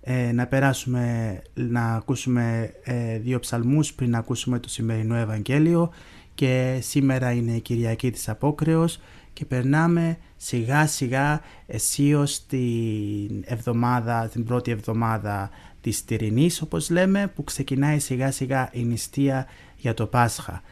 Ε, 0.00 0.32
να 0.32 0.46
περάσουμε, 0.46 1.38
να 1.54 1.94
ακούσουμε 1.94 2.72
ε, 2.82 3.18
δύο 3.18 3.38
ψαλμούς 3.38 3.94
πριν 3.94 4.10
να 4.10 4.18
ακούσουμε 4.18 4.58
το 4.58 4.68
σημερινό 4.68 5.14
Ευαγγέλιο 5.14 5.90
και 6.34 6.78
σήμερα 6.82 7.32
είναι 7.32 7.52
η 7.52 7.60
Κυριακή 7.60 8.10
της 8.10 8.28
Απόκρεως 8.28 9.00
και 9.32 9.44
περνάμε 9.44 10.18
σιγά 10.36 10.86
σιγά 10.86 11.40
αισίως 11.66 12.46
την 12.46 13.42
εβδομάδα, 13.44 14.28
την 14.28 14.44
πρώτη 14.44 14.70
εβδομάδα 14.70 15.50
της 15.80 16.04
Τυρινής 16.04 16.62
όπως 16.62 16.90
λέμε 16.90 17.32
που 17.34 17.44
ξεκινάει 17.44 17.98
σιγά 17.98 18.30
σιγά 18.30 18.70
η 18.72 18.84
νηστεία 18.84 19.46
για 19.76 19.94
το 19.94 20.06
Πάσχα. 20.06 20.62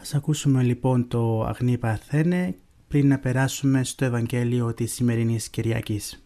Ας 0.00 0.14
ακούσουμε 0.14 0.62
λοιπόν 0.62 1.08
το 1.08 1.44
Αγνή 1.44 1.78
Παρθένε 1.78 2.54
πριν 2.88 3.08
να 3.08 3.18
περάσουμε 3.18 3.84
στο 3.84 4.04
Ευαγγέλιο 4.04 4.74
της 4.74 4.92
σημερινής 4.92 5.48
Κυριακής. 5.48 6.23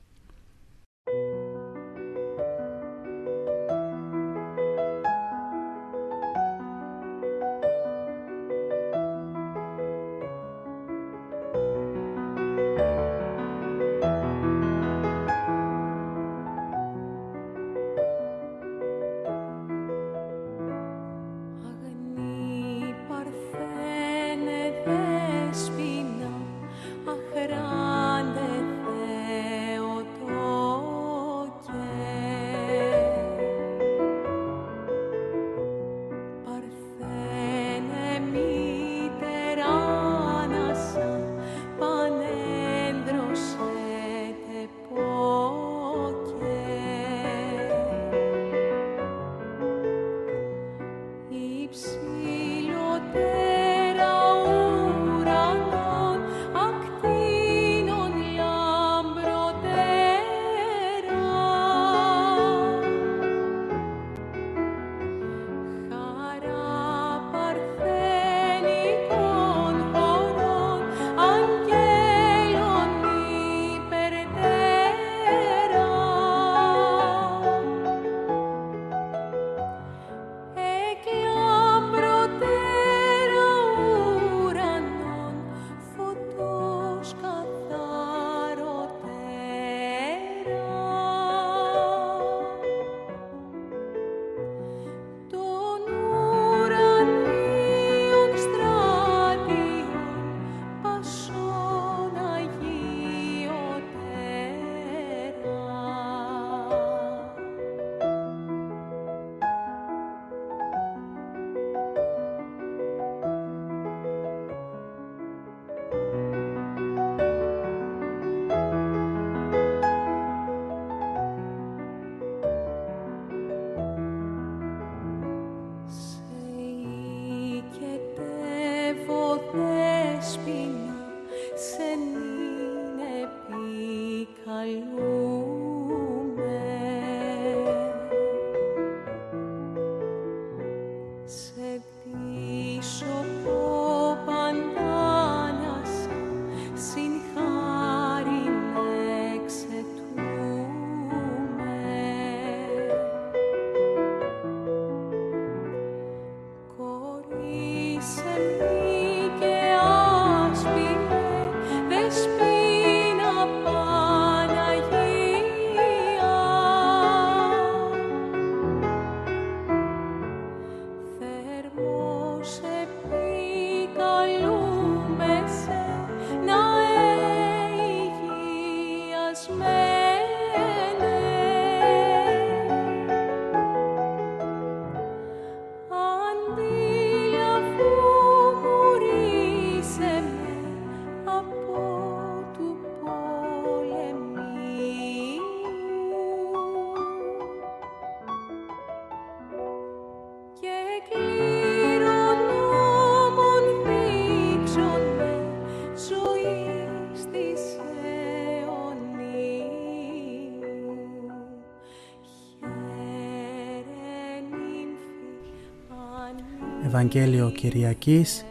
Ευαγγέλιο 216.85 217.51
Κυριακής 217.51 218.45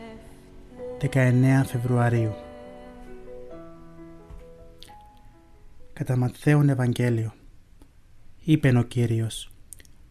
19 1.13 1.61
Φεβρουαρίου 1.65 2.33
Κατά 5.93 6.15
Ματθαίον 6.17 6.69
Ευαγγέλιο 6.69 7.33
Είπεν 8.43 8.77
ο 8.77 8.83
Κύριος 8.83 9.51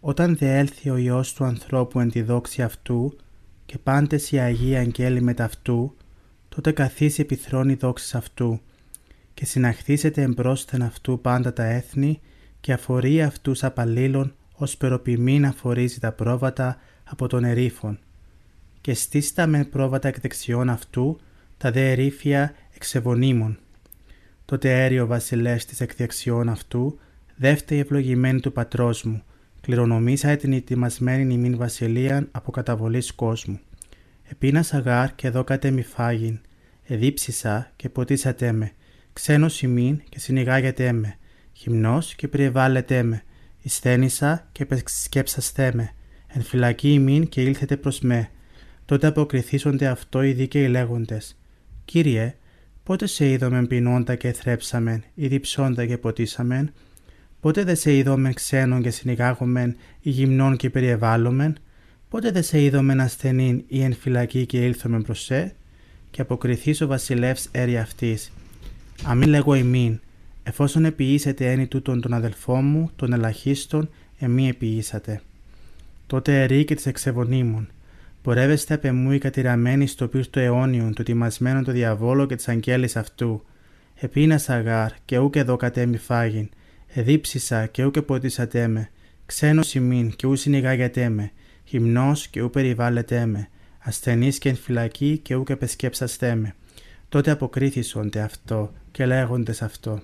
Όταν 0.00 0.36
δε 0.36 0.58
έλθει 0.58 0.90
ο 0.90 0.96
Υιός 0.96 1.32
του 1.32 1.44
ανθρώπου 1.44 2.00
εν 2.00 2.10
τη 2.10 2.22
δόξη 2.22 2.62
αυτού 2.62 3.16
και 3.66 3.78
πάντες 3.78 4.32
οι 4.32 4.38
Αγίοι 4.38 4.76
Αγγέλοι 4.76 5.20
μετ' 5.20 5.40
αυτού 5.40 5.96
τότε 6.48 6.72
καθίσει 6.72 7.20
επιθρόνη 7.20 7.74
δόξης 7.74 8.14
αυτού 8.14 8.60
και 9.34 9.46
συναχθήσετε 9.46 10.22
εμπρόσθεν 10.22 10.82
αυτού 10.82 11.20
πάντα 11.20 11.52
τα 11.52 11.64
έθνη 11.64 12.20
και 12.60 12.72
αφορεί 12.72 13.22
αυτούς 13.22 13.64
απαλλήλων 13.64 14.34
ως 14.56 14.76
περοποιημή 14.76 15.38
να 15.38 15.52
φορίζει 15.52 15.98
τα 15.98 16.12
πρόβατα 16.12 16.76
από 17.04 17.26
τον 17.26 17.44
ερήφων. 17.44 17.98
Και 18.86 18.94
στήστα 18.94 19.46
με 19.46 19.64
πρόβατα 19.64 20.08
εκ 20.08 20.20
δεξιών 20.20 20.70
αυτού, 20.70 21.20
τα 21.58 21.70
δε 21.70 21.90
ερήφια 21.90 22.54
εξεβονίμων. 22.74 23.58
Τότε 24.44 24.68
αέριο 24.68 25.06
βασιλεύς 25.06 25.64
της 25.64 25.80
εκ 25.80 25.94
δεξιών 25.96 26.48
αυτού, 26.48 26.98
δεύτερη 27.36 27.80
ευλογημένη 27.80 28.40
του 28.40 28.52
πατρός 28.52 29.02
μου, 29.02 29.22
κληρονομήσα 29.60 30.36
την 30.36 30.52
ετοιμασμένη 30.52 31.34
ημίν 31.34 31.56
βασιλείαν 31.56 32.28
από 32.30 32.50
καταβολής 32.50 33.12
κόσμου. 33.12 33.60
Επίνα 34.22 34.64
αγάρ 34.70 35.14
και 35.14 35.26
εδώ 35.26 35.44
κατέ 35.44 35.70
μη 35.70 35.82
φάγιν, 35.82 36.40
εδίψισα 36.84 37.72
και 37.76 37.88
ποτίσατε 37.88 38.52
με, 38.52 38.72
ξένος 39.12 39.62
ημίν 39.62 40.02
και 40.08 40.18
συνηγάγετε 40.18 40.92
με, 40.92 41.16
χυμνός 41.52 42.14
και 42.14 42.28
περιεβάλλετε 42.28 43.02
με, 43.02 43.22
Ισθένησα 43.62 44.48
και 44.52 44.66
σκέψαστέ 44.84 45.70
με, 45.74 45.92
εν 46.26 46.42
φυλακή 46.42 46.92
ημίν 46.92 47.28
και 47.28 47.42
ήλθετε 47.42 47.76
προς 47.76 48.00
με. 48.00 48.30
Τότε 48.86 49.06
αποκριθήσονται 49.06 49.86
αυτό 49.86 50.22
οι 50.22 50.32
δίκαιοι 50.32 50.68
λέγοντες. 50.68 51.36
Κύριε, 51.84 52.34
πότε 52.82 53.06
σε 53.06 53.30
είδομεν 53.30 53.66
πεινώντα 53.66 54.14
και 54.14 54.32
θρέψαμεν, 54.32 55.04
ή 55.14 55.26
διψώντα 55.26 55.86
και 55.86 55.98
ποτίσαμεν, 55.98 56.72
πότε 57.40 57.64
δε 57.64 57.74
σε 57.74 57.96
είδομεν 57.96 58.34
ξένων 58.34 58.82
και 58.82 58.90
συνηγάγομεν, 58.90 59.76
ή 60.00 60.10
γυμνών 60.10 60.56
και 60.56 60.70
περιεβάλλομεν, 60.70 61.56
πότε 62.08 62.30
δε 62.30 62.42
σε 62.42 62.62
είδομεν 62.62 63.00
ασθενήν 63.00 63.64
ή 63.68 63.82
εν 63.82 63.94
φυλακή 63.94 64.46
και 64.46 64.64
ήλθομεν 64.64 65.02
προς 65.02 65.22
σε, 65.22 65.54
και 66.10 66.20
αποκριθείς 66.20 66.80
ο 66.80 66.86
βασιλεύς 66.86 67.48
έρη 67.52 67.78
αυτής. 67.78 68.32
Αμήν 69.04 69.28
λέγω 69.28 69.54
ημίν, 69.54 70.00
εφόσον 70.42 70.84
επιήσετε 70.84 71.50
ένι 71.52 71.66
τούτον 71.66 72.00
τον 72.00 72.12
αδελφό 72.12 72.56
μου, 72.56 72.90
τον 72.96 73.12
ελαχίστων, 73.12 73.90
εμεί 74.18 74.48
επιήσατε. 74.48 75.20
Τότε 76.06 76.42
ερεί 76.42 76.64
και 76.64 76.74
της 76.74 76.86
εξεβονίμων. 76.86 77.68
Πορεύεστε 78.26 78.74
απ' 78.74 78.84
εμού 78.84 79.12
οι 79.12 79.18
κατηραμένοι 79.18 79.86
στο 79.86 80.08
πύρτο 80.08 80.40
αιώνιον, 80.40 80.94
του 80.94 81.02
τιμασμένου 81.02 81.62
το 81.62 81.72
διαβόλο 81.72 82.26
και 82.26 82.34
της 82.34 82.48
αγγέλης 82.48 82.96
αυτού. 82.96 83.44
Επίνα 83.94 84.40
αγάρ, 84.46 84.90
και 85.04 85.18
ούκ 85.18 85.36
εδώ 85.36 85.56
κατέμι 85.56 85.96
φάγιν. 85.96 86.48
Εδίψισα 86.86 87.66
και 87.66 87.84
ούκ 87.84 88.00
ποτίσατε 88.00 88.68
με. 88.68 88.90
Ξένος 89.26 89.74
ημίν, 89.74 90.16
και 90.16 90.26
ού 90.26 90.36
συνηγάγετε 90.36 91.08
με. 91.08 91.30
Γυμνό 91.64 92.12
και 92.30 92.42
ού 92.42 92.50
περιβάλλετε 92.50 93.26
με. 93.26 93.48
Ασθενή 93.78 94.28
και 94.28 94.48
εν 94.48 94.56
φυλακή, 94.56 95.18
και 95.22 95.34
ούκ 95.34 95.50
επεσκέψαστε 95.50 96.34
με. 96.34 96.54
Τότε 97.08 97.30
αποκρίθησονται 97.30 98.20
αυτό 98.20 98.72
και 98.90 99.06
λέγοντε 99.06 99.54
αυτό. 99.60 100.02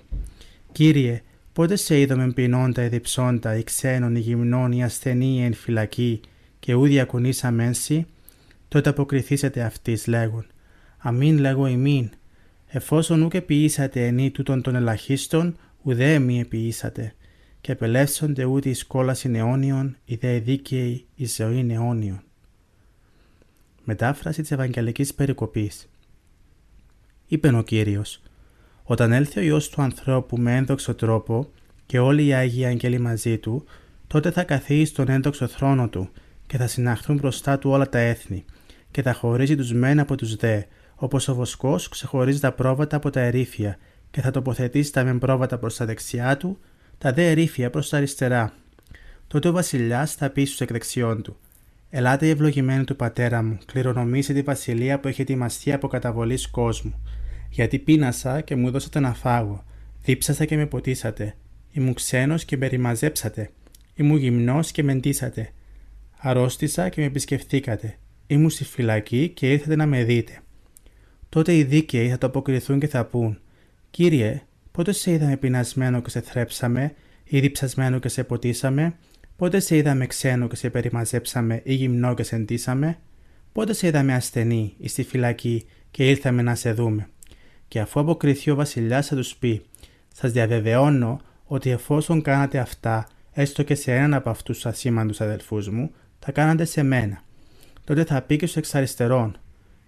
Κύριε, 0.71 1.21
πότε 1.53 1.75
σε 1.75 1.99
είδαμε 1.99 2.31
πεινώντα 2.31 2.83
ή 2.83 2.87
διψώντα 2.87 3.55
ή 3.55 3.63
ξένων 3.63 4.15
ή 4.15 4.19
γυμνών 4.19 4.71
ή 4.71 4.83
ασθενή 4.83 5.35
ή 5.37 5.43
εν 5.43 5.53
φυλακή 5.53 6.21
και 6.59 6.73
ού 6.73 6.85
διακονήσαμε 6.85 7.65
ένσι, 7.65 8.05
τότε 8.73 8.89
αποκριθήσετε 8.89 9.61
αυτής 9.61 10.07
λέγον. 10.07 10.45
Αμήν 10.97 11.37
λέγω 11.37 11.67
ημίν, 11.67 12.09
εφόσον 12.67 13.21
ούκ 13.21 13.33
επιήσατε 13.33 14.05
ενή 14.05 14.31
τούτων 14.31 14.61
των 14.61 14.75
ελαχίστων, 14.75 15.57
ουδέ 15.81 16.19
μη 16.19 16.39
επιήσατε, 16.39 17.13
και 17.61 17.71
απελεύσονται 17.71 18.43
ούτε 18.43 18.69
η 18.69 18.73
σκόλαση 18.73 19.31
αιώνιον, 19.33 19.97
η 20.05 20.15
δε 20.15 20.39
δίκαιη 20.39 21.05
η 21.15 21.25
ζωή 21.25 21.67
αιώνιον. 21.69 22.23
Μετάφραση 23.83 24.41
της 24.41 24.51
Ευαγγελικής 24.51 25.13
Περικοπής 25.13 25.89
Είπεν 27.27 27.55
ο 27.55 27.61
Κύριος, 27.61 28.21
όταν 28.83 29.11
έλθει 29.11 29.39
ο 29.39 29.41
Υιός 29.41 29.69
του 29.69 29.81
ανθρώπου 29.81 30.37
με 30.37 30.55
ένδοξο 30.55 30.95
τρόπο 30.95 31.49
και 31.85 31.99
όλοι 31.99 32.25
οι 32.25 32.33
Άγιοι 32.33 32.65
Αγγέλοι 32.65 32.99
μαζί 32.99 33.37
του, 33.37 33.65
τότε 34.07 34.31
θα 34.31 34.43
καθίσει 34.43 34.85
στον 34.85 35.09
ένδοξο 35.09 35.47
θρόνο 35.47 35.87
του 35.89 36.09
και 36.47 36.57
θα 36.57 36.67
συναχθούν 36.67 37.17
μπροστά 37.17 37.59
του 37.59 37.69
όλα 37.69 37.89
τα 37.89 37.99
έθνη 37.99 38.45
και 38.93 39.01
θα 39.01 39.13
χωρίζει 39.13 39.55
τους 39.55 39.73
μεν 39.73 39.99
από 39.99 40.15
τους 40.15 40.35
δε, 40.35 40.61
όπως 40.95 41.27
ο 41.27 41.35
βοσκός 41.35 41.89
ξεχωρίζει 41.89 42.39
τα 42.39 42.51
πρόβατα 42.51 42.95
από 42.95 43.09
τα 43.09 43.19
ερήφια 43.19 43.77
και 44.11 44.21
θα 44.21 44.31
τοποθετήσει 44.31 44.91
τα 44.91 45.03
μεν 45.03 45.17
πρόβατα 45.17 45.57
προς 45.57 45.75
τα 45.75 45.85
δεξιά 45.85 46.37
του, 46.37 46.57
τα 46.97 47.13
δε 47.13 47.29
ερήφια 47.29 47.69
προς 47.69 47.89
τα 47.89 47.97
αριστερά. 47.97 48.53
Τότε 49.27 49.47
ο 49.47 49.51
βασιλιάς 49.51 50.13
θα 50.13 50.29
πει 50.29 50.45
στους 50.45 50.61
εκδεξιών 50.61 51.21
του 51.21 51.37
«Ελάτε 51.89 52.25
οι 52.25 52.29
ευλογημένοι 52.29 52.83
του 52.83 52.95
πατέρα 52.95 53.43
μου, 53.43 53.57
κληρονομήστε 53.65 54.33
τη 54.33 54.41
βασιλεία 54.41 54.99
που 54.99 55.07
έχει 55.07 55.21
ετοιμαστεί 55.21 55.73
από 55.73 55.87
καταβολής 55.87 56.47
κόσμου. 56.47 57.03
Γιατί 57.49 57.79
πείνασα 57.79 58.41
και 58.41 58.55
μου 58.55 58.71
δώσατε 58.71 58.99
να 58.99 59.13
φάγω, 59.13 59.63
δίψασα 60.03 60.45
και 60.45 60.55
με 60.55 60.65
ποτίσατε, 60.65 61.35
ήμουν 61.71 61.93
ξένος 61.93 62.45
και 62.45 62.57
με 62.57 62.67
ρημαζέψατε, 62.67 63.49
ήμουν 63.95 64.17
γυμνός 64.17 64.71
και 64.71 64.83
με 64.83 64.93
ντύσατε, 64.93 65.51
αρρώστησα 66.17 66.89
και 66.89 67.01
με 67.01 67.07
επισκεφθήκατε, 67.07 67.97
ήμουν 68.27 68.49
στη 68.49 68.63
φυλακή 68.63 69.29
και 69.29 69.51
ήρθατε 69.51 69.75
να 69.75 69.85
με 69.85 70.03
δείτε. 70.03 70.41
Τότε 71.29 71.55
οι 71.55 71.63
δίκαιοι 71.63 72.09
θα 72.09 72.17
το 72.17 72.27
αποκριθούν 72.27 72.79
και 72.79 72.87
θα 72.87 73.05
πούν 73.05 73.39
«Κύριε, 73.89 74.41
πότε 74.71 74.91
σε 74.91 75.11
είδαμε 75.11 75.37
πεινασμένο 75.37 76.01
και 76.01 76.09
σε 76.09 76.21
θρέψαμε 76.21 76.93
ή 77.23 77.39
διψασμένο 77.39 77.99
και 77.99 78.07
σε 78.07 78.23
ποτίσαμε, 78.23 78.95
πότε 79.35 79.59
σε 79.59 79.77
είδαμε 79.77 80.07
ξένο 80.07 80.47
και 80.47 80.55
σε 80.55 80.69
περιμαζέψαμε 80.69 81.61
ή 81.63 81.73
γυμνό 81.73 82.13
και 82.13 82.23
σε 82.23 82.37
ντύσαμε, 82.37 82.97
πότε 83.51 83.73
σε 83.73 83.87
είδαμε 83.87 84.13
ασθενή 84.13 84.73
ή 84.77 84.87
στη 84.87 85.03
φυλακή 85.03 85.65
και 85.91 86.09
ήρθαμε 86.09 86.41
να 86.41 86.55
σε 86.55 86.73
δούμε» 86.73 87.07
και 87.73 87.79
αφού 87.79 87.99
αποκριθεί 87.99 88.51
ο 88.51 88.55
βασιλιάς 88.55 89.07
θα 89.07 89.15
τους 89.15 89.35
πει: 89.35 89.65
Σας 90.13 90.31
διαβεβαιώνω 90.31 91.21
ότι 91.45 91.69
εφόσον 91.69 92.21
κάνατε 92.21 92.57
αυτά, 92.57 93.07
έστω 93.31 93.63
και 93.63 93.75
σε 93.75 93.93
έναν 93.95 94.13
από 94.13 94.29
αυτούς 94.29 94.55
τους 94.55 94.65
ασήμαντους 94.65 95.21
αδελφούς 95.21 95.69
μου, 95.69 95.91
θα 96.19 96.31
κάνατε 96.31 96.65
σε 96.65 96.83
μένα. 96.83 97.23
Τότε 97.83 98.03
θα 98.03 98.21
πει 98.21 98.35
και 98.35 98.45
στους 98.45 98.57
εξαριστερών: 98.57 99.37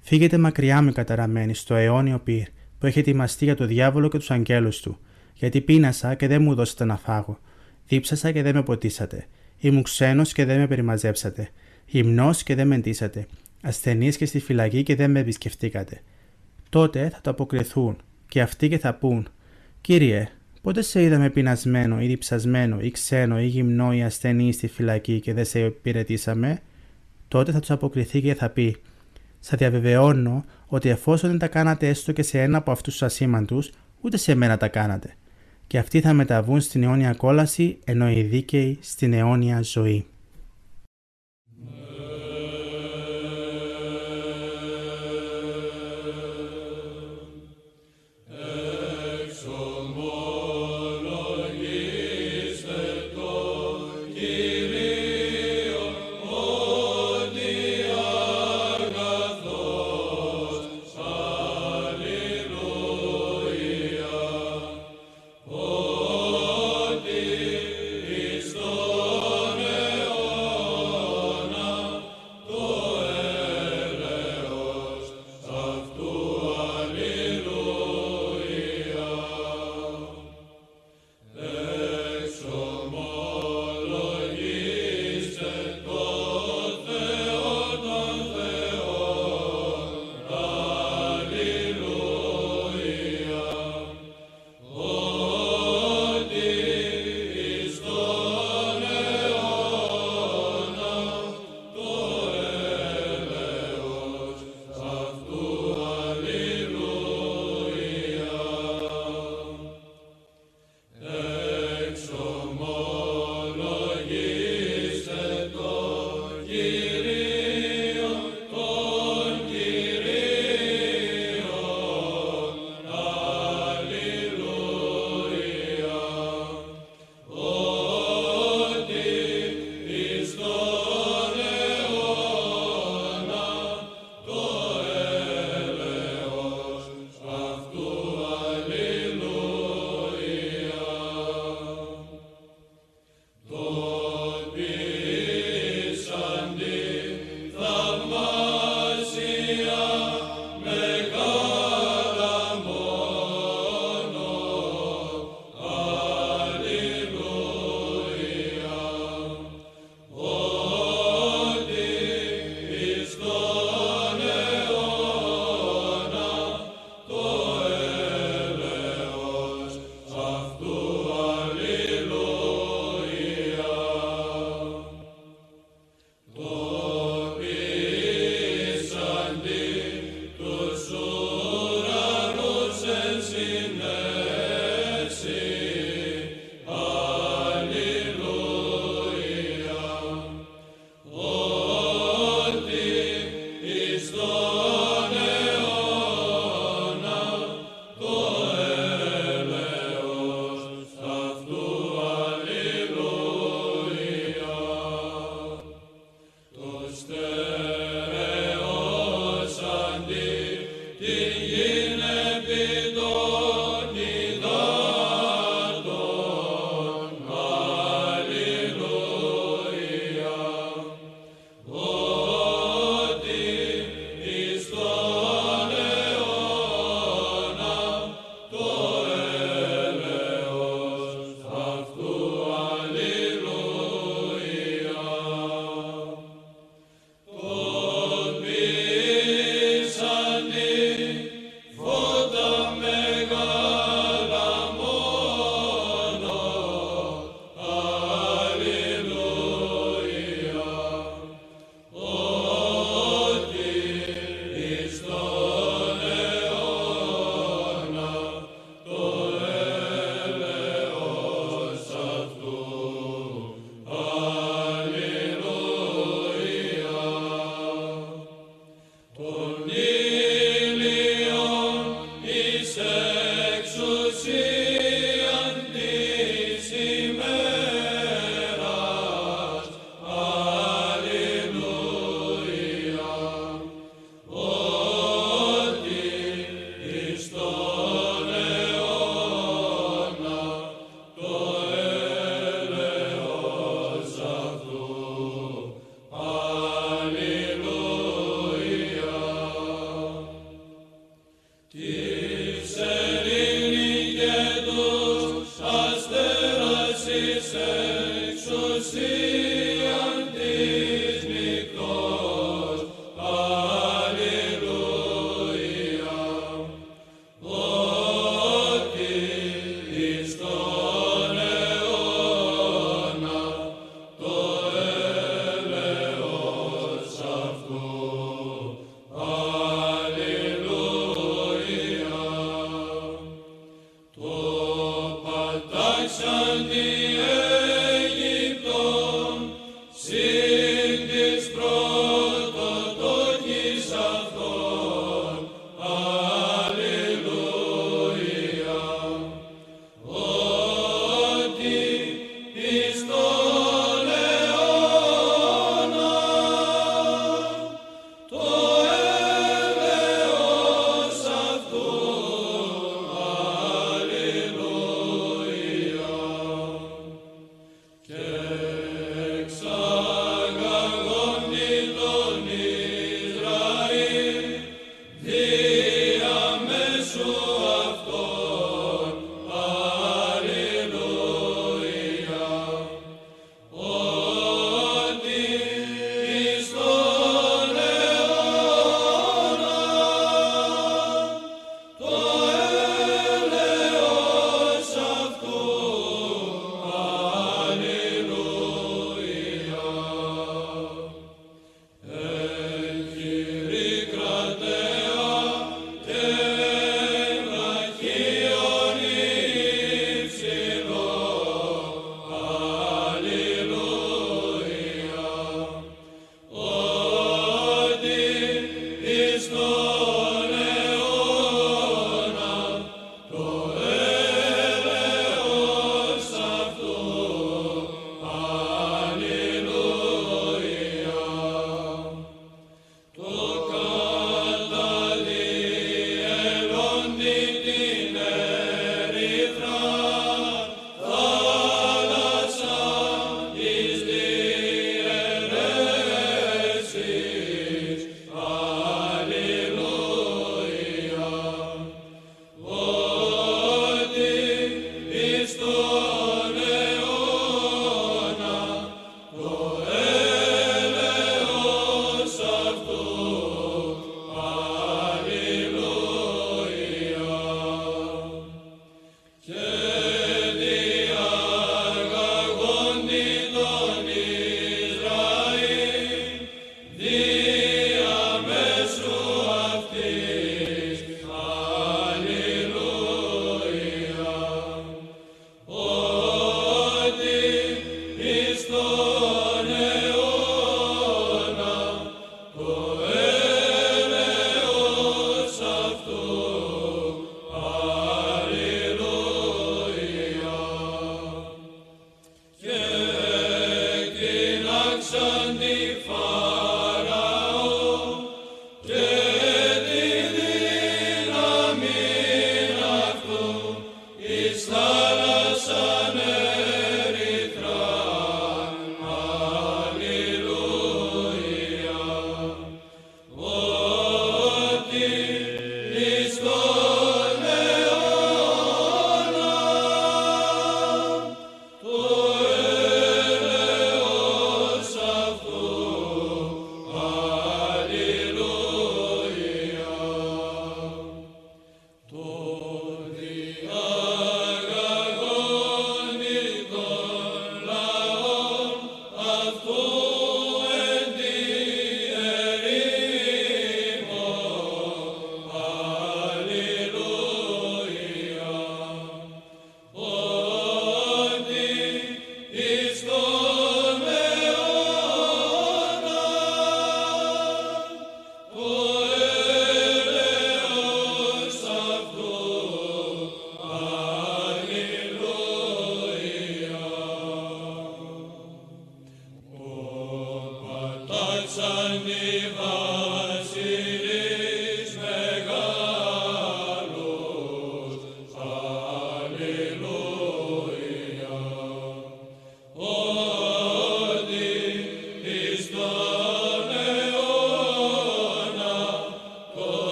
Φύγετε 0.00 0.38
μακριά 0.38 0.82
μου 0.82 0.92
καταραμένοι 0.92 1.54
στο 1.54 1.74
αιώνιο 1.74 2.18
πυρ, 2.18 2.46
που 2.78 2.86
έχει 2.86 2.98
ετοιμαστεί 2.98 3.44
για 3.44 3.56
το 3.56 3.66
διάβολο 3.66 4.08
και 4.08 4.18
τους 4.18 4.30
αγγέλους 4.30 4.80
του, 4.80 4.98
γιατί 5.34 5.60
πείνασα 5.60 6.14
και 6.14 6.26
δεν 6.26 6.42
μου 6.42 6.54
δώσατε 6.54 6.84
να 6.84 6.96
φάγω. 6.96 7.38
Δίψασα 7.86 8.32
και 8.32 8.42
δεν 8.42 8.54
με 8.54 8.62
ποτίσατε. 8.62 9.26
Ήμουν 9.58 9.82
ξένος 9.82 10.32
και 10.32 10.44
δεν 10.44 10.58
με 10.58 10.66
περιμαζέψατε. 10.66 11.48
Γυμνό 11.86 12.30
και 12.44 12.54
δεν 12.54 12.66
με 12.66 12.78
ντύσατε. 12.78 13.26
Ασθενή 13.62 14.08
και 14.08 14.26
στη 14.26 14.38
φυλακή 14.38 14.82
και 14.82 14.96
δεν 14.96 15.10
με 15.10 15.20
επισκεφτήκατε 15.20 16.00
τότε 16.74 17.08
θα 17.08 17.20
το 17.20 17.30
αποκριθούν 17.30 17.96
και 18.28 18.40
αυτοί 18.40 18.68
και 18.68 18.78
θα 18.78 18.94
πούν 18.94 19.28
«Κύριε, 19.80 20.28
πότε 20.62 20.82
σε 20.82 21.02
είδαμε 21.02 21.30
πεινασμένο 21.30 22.00
ή 22.00 22.06
διψασμένο 22.06 22.80
ή 22.80 22.90
ξένο 22.90 23.40
ή 23.40 23.46
γυμνό 23.46 23.92
ή 23.92 24.02
ασθενή 24.02 24.52
στη 24.52 24.66
φυλακή 24.66 25.20
και 25.20 25.34
δεν 25.34 25.44
σε 25.44 25.60
υπηρετήσαμε» 25.60 26.60
τότε 27.34 27.52
θα 27.52 27.60
τους 27.60 27.70
αποκριθεί 27.70 28.20
και 28.20 28.34
θα 28.34 28.48
πει 28.48 28.76
«Σας 29.40 29.58
διαβεβαιώνω 29.58 30.44
ότι 30.66 30.88
εφόσον 30.88 31.30
δεν 31.30 31.38
τα 31.38 31.48
κάνατε 31.48 31.88
έστω 31.88 32.12
και 32.12 32.22
σε 32.22 32.42
ένα 32.42 32.58
από 32.58 32.70
αυτούς 32.70 32.92
τους 32.92 33.02
ασήμαντους, 33.02 33.70
ούτε 34.00 34.16
σε 34.16 34.34
μένα 34.34 34.56
τα 34.56 34.68
κάνατε» 34.68 35.14
και 35.66 35.78
αυτοί 35.78 36.00
θα 36.00 36.12
μεταβούν 36.12 36.60
στην 36.60 36.82
αιώνια 36.82 37.14
κόλαση 37.14 37.78
ενώ 37.84 38.10
οι 38.10 38.22
δίκαιοι 38.22 38.78
στην 38.80 39.12
αιώνια 39.12 39.62
ζωή. 39.62 40.06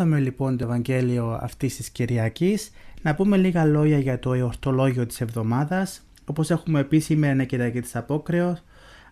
Ακούσαμε 0.00 0.24
λοιπόν 0.24 0.56
το 0.56 0.64
Ευαγγέλιο 0.64 1.38
αυτής 1.42 1.76
της 1.76 1.90
Κυριακής. 1.90 2.70
Να 3.02 3.14
πούμε 3.14 3.36
λίγα 3.36 3.64
λόγια 3.64 3.98
για 3.98 4.18
το 4.18 4.32
εορτολόγιο 4.32 5.06
της 5.06 5.20
εβδομάδας. 5.20 6.02
Όπως 6.24 6.50
έχουμε 6.50 6.84
πει 6.84 6.98
σήμερα 6.98 7.32
είναι 7.32 7.44
Κυριακή 7.44 7.80
της 7.80 7.96
Απόκρεως. 7.96 8.62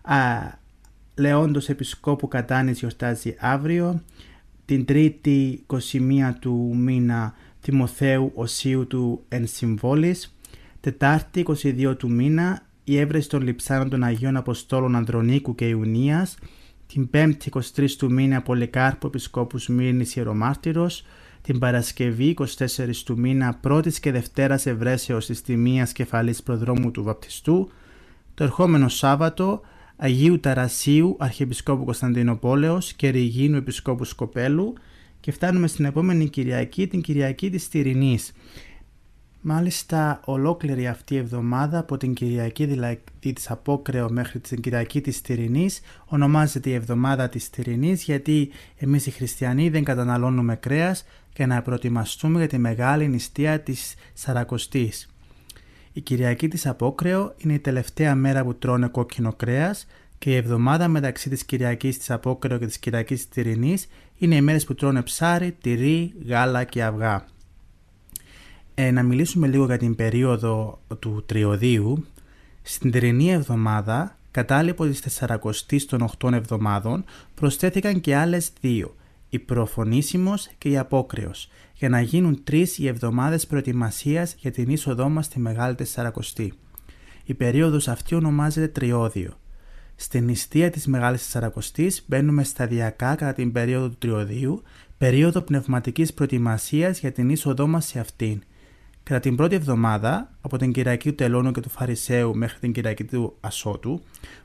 Α, 0.01 0.15
Λεόντος 1.15 1.69
Επισκόπου 1.69 2.27
Κατάνης 2.27 2.79
γιορτάζει 2.79 3.35
αύριο. 3.39 4.01
Την 4.65 4.85
τρίτη 4.85 5.63
21 5.67 6.33
του 6.39 6.75
μήνα 6.75 7.33
Τιμοθέου 7.61 8.31
Οσίου 8.35 8.87
του 8.87 9.23
Εν 9.27 9.47
Συμβόλης. 9.47 10.35
Τετάρτη 10.79 11.45
22 11.63 11.95
του 11.97 12.11
μήνα 12.11 12.61
η 12.83 12.97
έβρεση 12.97 13.29
των 13.29 13.41
λειψάνων 13.41 13.89
των 13.89 14.03
Αγίων 14.03 14.37
Αποστόλων 14.37 14.95
Ανδρονίκου 14.95 15.55
και 15.55 15.67
Ιουνίας 15.67 16.37
την 16.93 17.09
5η 17.13 17.33
23 17.75 17.91
του 17.97 18.11
μήνα 18.11 18.41
Πολυκάρπο 18.41 19.07
Επισκόπους 19.07 19.67
Μύρνης 19.67 20.15
Ιερομάρτυρος, 20.15 21.05
την 21.41 21.59
Παρασκευή 21.59 22.35
24 22.39 23.03
του 23.05 23.19
μήνα 23.19 23.59
1η 23.67 23.93
και 23.93 24.11
Δευτέρας 24.11 24.65
Ευρέσεως 24.65 25.25
της 25.25 25.41
Τιμίας 25.41 25.91
Κεφαλής 25.91 26.43
Προδρόμου 26.43 26.91
του 26.91 27.03
Βαπτιστού, 27.03 27.71
το 28.33 28.43
ερχόμενο 28.43 28.87
Σάββατο 28.87 29.61
Αγίου 29.95 30.39
Ταρασίου 30.39 31.15
Αρχιεπισκόπου 31.19 31.85
Κωνσταντινοπόλεως 31.85 32.93
και 32.93 33.09
Ρηγίνου 33.09 33.57
Επισκόπου 33.57 34.03
Σκοπέλου. 34.03 34.73
Και 35.19 35.31
φτάνουμε 35.31 35.67
στην 35.67 35.85
επόμενη 35.85 36.29
Κυριακή, 36.29 36.87
την 36.87 37.01
Κυριακή 37.01 37.49
της 37.49 37.69
Τυρινής. 37.69 38.31
Μάλιστα 39.41 40.19
ολόκληρη 40.25 40.87
αυτή 40.87 41.13
η 41.13 41.17
εβδομάδα 41.17 41.77
από 41.79 41.97
την 41.97 42.13
Κυριακή 42.13 42.65
δηλαδή 42.65 42.99
της 43.19 43.49
Απόκρεο 43.49 44.09
μέχρι 44.11 44.39
την 44.39 44.61
Κυριακή 44.61 45.01
της 45.01 45.21
Τυρινής 45.21 45.81
ονομάζεται 46.05 46.69
η 46.69 46.73
εβδομάδα 46.73 47.29
της 47.29 47.49
Τυρινής 47.49 48.03
γιατί 48.03 48.49
εμείς 48.77 49.05
οι 49.05 49.11
χριστιανοί 49.11 49.69
δεν 49.69 49.83
καταναλώνουμε 49.83 50.55
κρέας 50.55 51.05
και 51.33 51.45
να 51.45 51.61
προετοιμαστούμε 51.61 52.37
για 52.37 52.47
τη 52.47 52.57
μεγάλη 52.57 53.07
νηστεία 53.07 53.59
της 53.59 53.93
Σαρακοστής. 54.13 55.09
Η 55.93 56.01
Κυριακή 56.01 56.47
της 56.47 56.67
Απόκρεο 56.67 57.33
είναι 57.37 57.53
η 57.53 57.59
τελευταία 57.59 58.15
μέρα 58.15 58.43
που 58.43 58.55
τρώνε 58.55 58.87
κόκκινο 58.87 59.33
κρέας 59.33 59.87
και 60.17 60.31
η 60.31 60.35
εβδομάδα 60.35 60.87
μεταξύ 60.87 61.29
της 61.29 61.43
Κυριακής 61.43 61.97
της 61.97 62.11
Απόκρεο 62.11 62.57
και 62.57 62.65
της 62.65 62.77
Κυριακής 62.77 63.17
της 63.17 63.29
Τυρινής 63.29 63.87
είναι 64.17 64.35
οι 64.35 64.41
μέρες 64.41 64.65
που 64.65 64.75
τρώνε 64.75 65.01
ψάρι, 65.01 65.57
τυρί, 65.61 66.13
γάλα 66.25 66.63
και 66.63 66.83
αυγά 66.83 67.25
ε, 68.81 68.91
να 68.91 69.03
μιλήσουμε 69.03 69.47
λίγο 69.47 69.65
για 69.65 69.77
την 69.77 69.95
περίοδο 69.95 70.81
του 70.99 71.23
τριωδίου. 71.25 72.05
Στην 72.61 72.91
τρινή 72.91 73.31
εβδομάδα, 73.31 74.17
κατάλοιπο 74.31 74.85
της 74.85 75.01
τεσσαρακοστής 75.01 75.85
των 75.85 76.09
8 76.19 76.31
εβδομάδων, 76.33 77.03
προσθέθηκαν 77.35 78.01
και 78.01 78.15
άλλες 78.15 78.51
δύο, 78.61 78.95
η 79.29 79.39
προφωνήσιμος 79.39 80.49
και 80.57 80.69
η 80.69 80.77
απόκρεος, 80.77 81.49
για 81.73 81.89
να 81.89 82.01
γίνουν 82.01 82.43
τρεις 82.43 82.77
οι 82.77 82.87
εβδομάδες 82.87 83.47
προετοιμασίας 83.47 84.35
για 84.37 84.51
την 84.51 84.69
είσοδό 84.69 85.09
μας 85.09 85.25
στη 85.25 85.39
Μεγάλη 85.39 85.75
Τεσσαρακοστή. 85.75 86.53
Η 87.23 87.33
περίοδος 87.33 87.87
αυτή 87.87 88.15
ονομάζεται 88.15 88.67
τριώδιο. 88.67 89.33
Στην 89.95 90.25
νηστεία 90.25 90.69
της 90.69 90.87
Μεγάλης 90.87 91.23
Τεσσαρακοστής 91.23 92.03
μπαίνουμε 92.07 92.43
σταδιακά 92.43 93.15
κατά 93.15 93.33
την 93.33 93.51
περίοδο 93.51 93.89
του 93.89 93.97
τριωδίου, 93.99 94.61
περίοδο 94.97 95.41
πνευματικής 95.41 96.13
προετοιμασίας 96.13 96.99
για 96.99 97.11
την 97.11 97.29
είσοδό 97.29 97.67
μας 97.67 97.85
σε 97.85 97.99
αυτήν. 97.99 98.41
Κατά 99.09 99.21
την 99.21 99.35
πρώτη 99.35 99.55
εβδομάδα, 99.55 100.31
από 100.41 100.57
την 100.57 100.71
Κυριακή 100.71 101.09
του 101.09 101.15
Τελώνου 101.15 101.51
και 101.51 101.59
του 101.59 101.69
Φαρισαίου 101.69 102.35
μέχρι 102.35 102.59
την 102.59 102.71
Κυριακή 102.71 103.03
του 103.03 103.35
Ασώτου, 103.39 104.01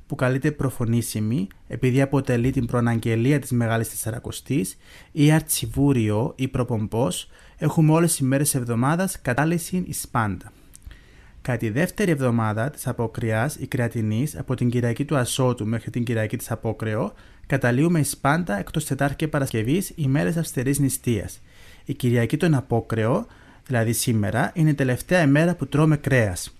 που 0.07 0.15
καλείται 0.15 0.51
προφωνήσιμη 0.51 1.47
επειδή 1.69 2.01
αποτελεί 2.01 2.51
την 2.51 2.67
προαναγγελία 2.67 3.39
της 3.39 3.51
Μεγάλης 3.51 3.89
Τεσσαρακοστής 3.89 4.77
ή 5.13 5.33
αρτσιβούριο 5.33 6.33
ή 6.37 6.49
προπομπός, 6.49 7.31
έχουμε 7.57 7.93
όλες 7.93 8.11
τις 8.11 8.19
ημέρες 8.19 8.55
εβδομάδας 8.55 9.21
κατάλυση 9.23 9.85
εις 9.87 10.09
πάντα. 10.09 10.53
Κατά 11.43 11.59
τη 11.59 11.71
δεύτερη 11.71 12.11
εβδομάδα 12.11 12.71
της 12.71 12.87
Αποκριάς 12.87 13.57
ή 13.57 13.67
Κρεατινής, 13.67 14.39
από 14.39 14.55
την 14.55 14.71
Κυριακή 14.71 15.05
του 15.05 15.17
Ασώτου 15.17 15.67
μέχρι 15.67 15.91
την 15.91 16.05
Κυριακή 16.05 16.37
της 16.37 16.51
Απόκρεο, 16.51 17.13
καταλύουμε 17.47 17.99
εις 17.99 18.17
πάντα 18.17 18.59
εκτός 18.59 18.85
Τετάρτη 18.85 19.17
και 19.17 19.29
Παρασκευής 19.29 19.93
ημέρες 19.95 20.37
αυστερής 20.37 20.79
νηστείας. 20.79 21.41
Η 21.85 21.95
Κυριακή 21.95 22.37
των 22.37 22.55
Απόκρεο 22.55 23.27
δηλαδή 23.67 23.93
σήμερα, 23.93 24.51
είναι 24.55 24.71
η 24.71 24.75
τελευταία 24.75 25.23
ημέρα 25.23 25.55
που 25.55 25.67
τρώμε 25.67 25.97
κρέας. 25.97 26.57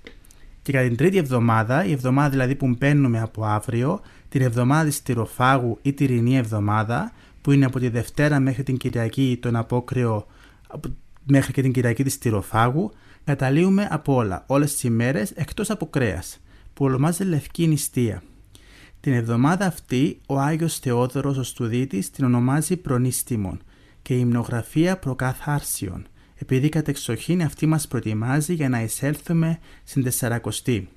Και 0.63 0.73
κατά 0.73 0.87
την 0.87 0.97
τρίτη 0.97 1.17
εβδομάδα, 1.17 1.85
η 1.85 1.93
εβδομάδα 1.93 2.29
δηλαδή 2.29 2.55
που 2.55 2.75
μπαίνουμε 2.79 3.21
από 3.21 3.45
αύριο, 3.45 4.01
την 4.29 4.43
εβδομάδα 4.43 4.85
της 4.85 5.03
τυροφάγου 5.03 5.79
ή 5.83 5.93
τυρινή 5.93 6.37
εβδομάδα, 6.37 7.13
που 7.41 7.53
είναι 7.53 7.65
από 7.65 7.79
τη 7.79 7.89
Δευτέρα 7.89 8.41
μέχρι 8.41 8.63
την 8.63 8.77
Κυριακή 8.77 9.39
τον 9.43 9.57
απόκριο, 9.57 10.27
μέχρι 11.25 11.53
και 11.53 11.63
την 11.63 11.73
Κυριακή 11.73 12.05
της 12.05 12.19
τυροφάγου, 12.19 12.93
καταλύουμε 13.25 13.89
από 13.91 14.15
όλα, 14.15 14.45
όλες 14.47 14.73
τις 14.73 14.83
ημέρες 14.83 15.31
εκτός 15.31 15.71
από 15.71 15.87
κρέας, 15.87 16.41
που 16.75 16.85
ονομάζεται 16.85 17.25
Λευκή 17.25 17.67
Νηστεία. 17.67 18.23
Την 19.01 19.13
εβδομάδα 19.13 19.67
αυτή 19.67 20.21
ο 20.27 20.39
Άγιος 20.39 20.79
Θεόδωρος 20.79 21.37
ο 21.37 21.43
Στουδίτης 21.43 22.11
την 22.11 22.25
ονομάζει 22.25 22.77
Προνίστημον 22.77 23.61
και 24.03 24.15
η 24.15 24.19
υμνογραφία 24.21 24.99
Προκαθάρσιον 24.99 26.07
επειδή 26.45 26.69
κατεξοχήν 26.69 27.43
αυτή 27.43 27.67
μας 27.67 27.89
προετοιμάζει 27.89 28.55
για 28.55 28.69
να 28.69 28.83
εισέλθουμε 28.83 29.59
στην 29.85 30.03
Τεσσαρακοστή. 30.03 30.89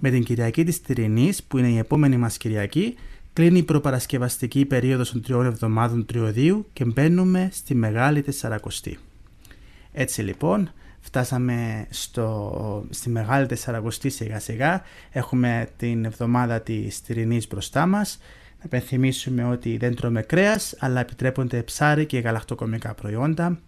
Με 0.00 0.10
την 0.10 0.24
Κυριακή 0.24 0.64
της 0.64 0.80
Τυρινής, 0.80 1.42
που 1.42 1.58
είναι 1.58 1.68
η 1.68 1.78
επόμενη 1.78 2.16
μας 2.16 2.36
Κυριακή, 2.36 2.94
κλείνει 3.32 3.58
η 3.58 3.62
προπαρασκευαστική 3.62 4.64
περίοδος 4.64 5.10
των 5.12 5.22
τριών 5.22 5.46
εβδομάδων 5.46 6.06
τριωδίου 6.06 6.66
και 6.72 6.84
μπαίνουμε 6.84 7.48
στη 7.52 7.74
Μεγάλη 7.74 8.22
Τεσσαρακοστή. 8.22 8.98
Έτσι 9.92 10.22
λοιπόν, 10.22 10.70
φτάσαμε 11.00 11.86
στο, 11.90 12.86
στη 12.90 13.10
Μεγάλη 13.10 13.46
Τεσσαρακοστή 13.46 14.08
σιγά 14.08 14.40
σιγά, 14.40 14.82
έχουμε 15.10 15.68
την 15.76 16.04
εβδομάδα 16.04 16.60
της 16.60 17.02
Τυρινής 17.02 17.48
μπροστά 17.48 17.86
μας, 17.86 18.18
επενθυμίσουμε 18.64 19.44
ότι 19.44 19.76
δεν 19.76 19.94
τρώμε 19.94 20.22
κρέας, 20.22 20.74
αλλά 20.78 21.00
επιτρέπονται 21.00 21.62
ψάρι 21.62 22.06
και 22.06 22.18
γαλακτοκομικά 22.18 22.94
προϊόντα 22.94 23.58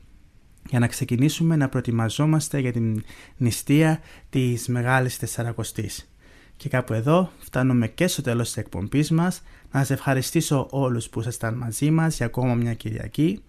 για 0.71 0.79
να 0.79 0.87
ξεκινήσουμε 0.87 1.57
να 1.57 1.69
προετοιμαζόμαστε 1.69 2.59
για 2.59 2.73
την 2.73 3.05
νηστεία 3.37 4.01
της 4.31 4.69
Μεγάλης 4.69 5.19
Τεσσαρακοστής. 5.19 6.13
Και 6.57 6.69
κάπου 6.69 6.93
εδώ 6.93 7.31
φτάνουμε 7.39 7.89
και 7.89 8.07
στο 8.07 8.23
τέλος 8.23 8.47
της 8.47 8.57
εκπομπής 8.57 9.11
μας. 9.11 9.43
Να 9.73 9.79
σας 9.79 9.91
ευχαριστήσω 9.91 10.67
όλους 10.71 11.09
που 11.09 11.21
ήσασταν 11.21 11.55
μαζί 11.55 11.91
μας 11.91 12.17
για 12.17 12.27
ακόμα 12.27 12.55
μια 12.55 12.75
Κυριακή 12.75 13.43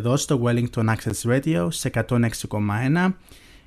εδώ 0.00 0.16
στο 0.16 0.42
Wellington 0.44 0.94
Access 0.94 1.30
Radio 1.30 1.68
σε 1.70 1.90
106,1. 2.08 3.14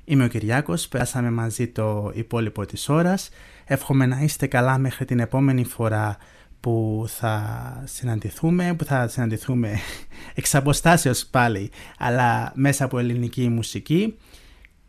Είμαι 0.04 0.24
ο 0.24 0.28
Κυριάκος, 0.28 0.88
περάσαμε 0.88 1.30
μαζί 1.30 1.68
το 1.68 2.10
υπόλοιπο 2.14 2.66
της 2.66 2.88
ώρας. 2.88 3.28
Εύχομαι 3.64 4.06
να 4.06 4.20
είστε 4.20 4.46
καλά 4.46 4.78
μέχρι 4.78 5.04
την 5.04 5.18
επόμενη 5.18 5.64
φορά 5.64 6.16
που 6.64 7.04
θα 7.08 7.82
συναντηθούμε, 7.84 8.74
που 8.74 8.84
θα 8.84 9.08
συναντηθούμε 9.08 9.78
εξ 10.34 10.54
αποστάσεως 10.54 11.26
πάλι, 11.26 11.70
αλλά 11.98 12.52
μέσα 12.54 12.84
από 12.84 12.98
ελληνική 12.98 13.48
μουσική. 13.48 14.18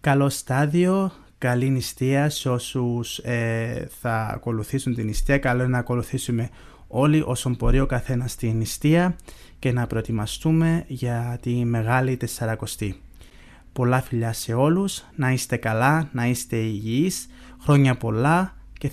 Καλό 0.01 0.30
στάδιο, 0.30 1.11
καλή 1.38 1.69
νηστεία 1.69 2.30
σε 2.30 2.49
όσους 2.49 3.17
ε, 3.17 3.88
θα 4.01 4.30
ακολουθήσουν 4.34 4.95
την 4.95 5.05
νηστεία. 5.05 5.38
Καλό 5.38 5.61
είναι 5.61 5.71
να 5.71 5.78
ακολουθήσουμε 5.78 6.49
όλοι 6.88 7.23
όσον 7.26 7.55
μπορεί 7.59 7.80
ο 7.80 7.86
καθένας 7.86 8.36
την 8.36 8.57
νηστεία 8.57 9.15
και 9.59 9.71
να 9.71 9.88
προετοιμαστούμε 9.88 10.84
για 10.88 11.38
τη 11.41 11.65
Μεγάλη 11.65 12.17
Τεσσαρακοστή. 12.17 13.01
Πολλά 13.73 14.01
φιλιά 14.01 14.34
σε 14.34 14.53
όλους, 14.53 15.03
να 15.15 15.32
είστε 15.32 15.55
καλά, 15.55 16.09
να 16.11 16.28
είστε 16.28 16.55
υγιείς, 16.55 17.28
χρόνια 17.61 17.95
πολλά 17.97 18.55
και 18.78 18.89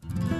θεοσκέπαστα. 0.00 0.30
Τα 0.30 0.39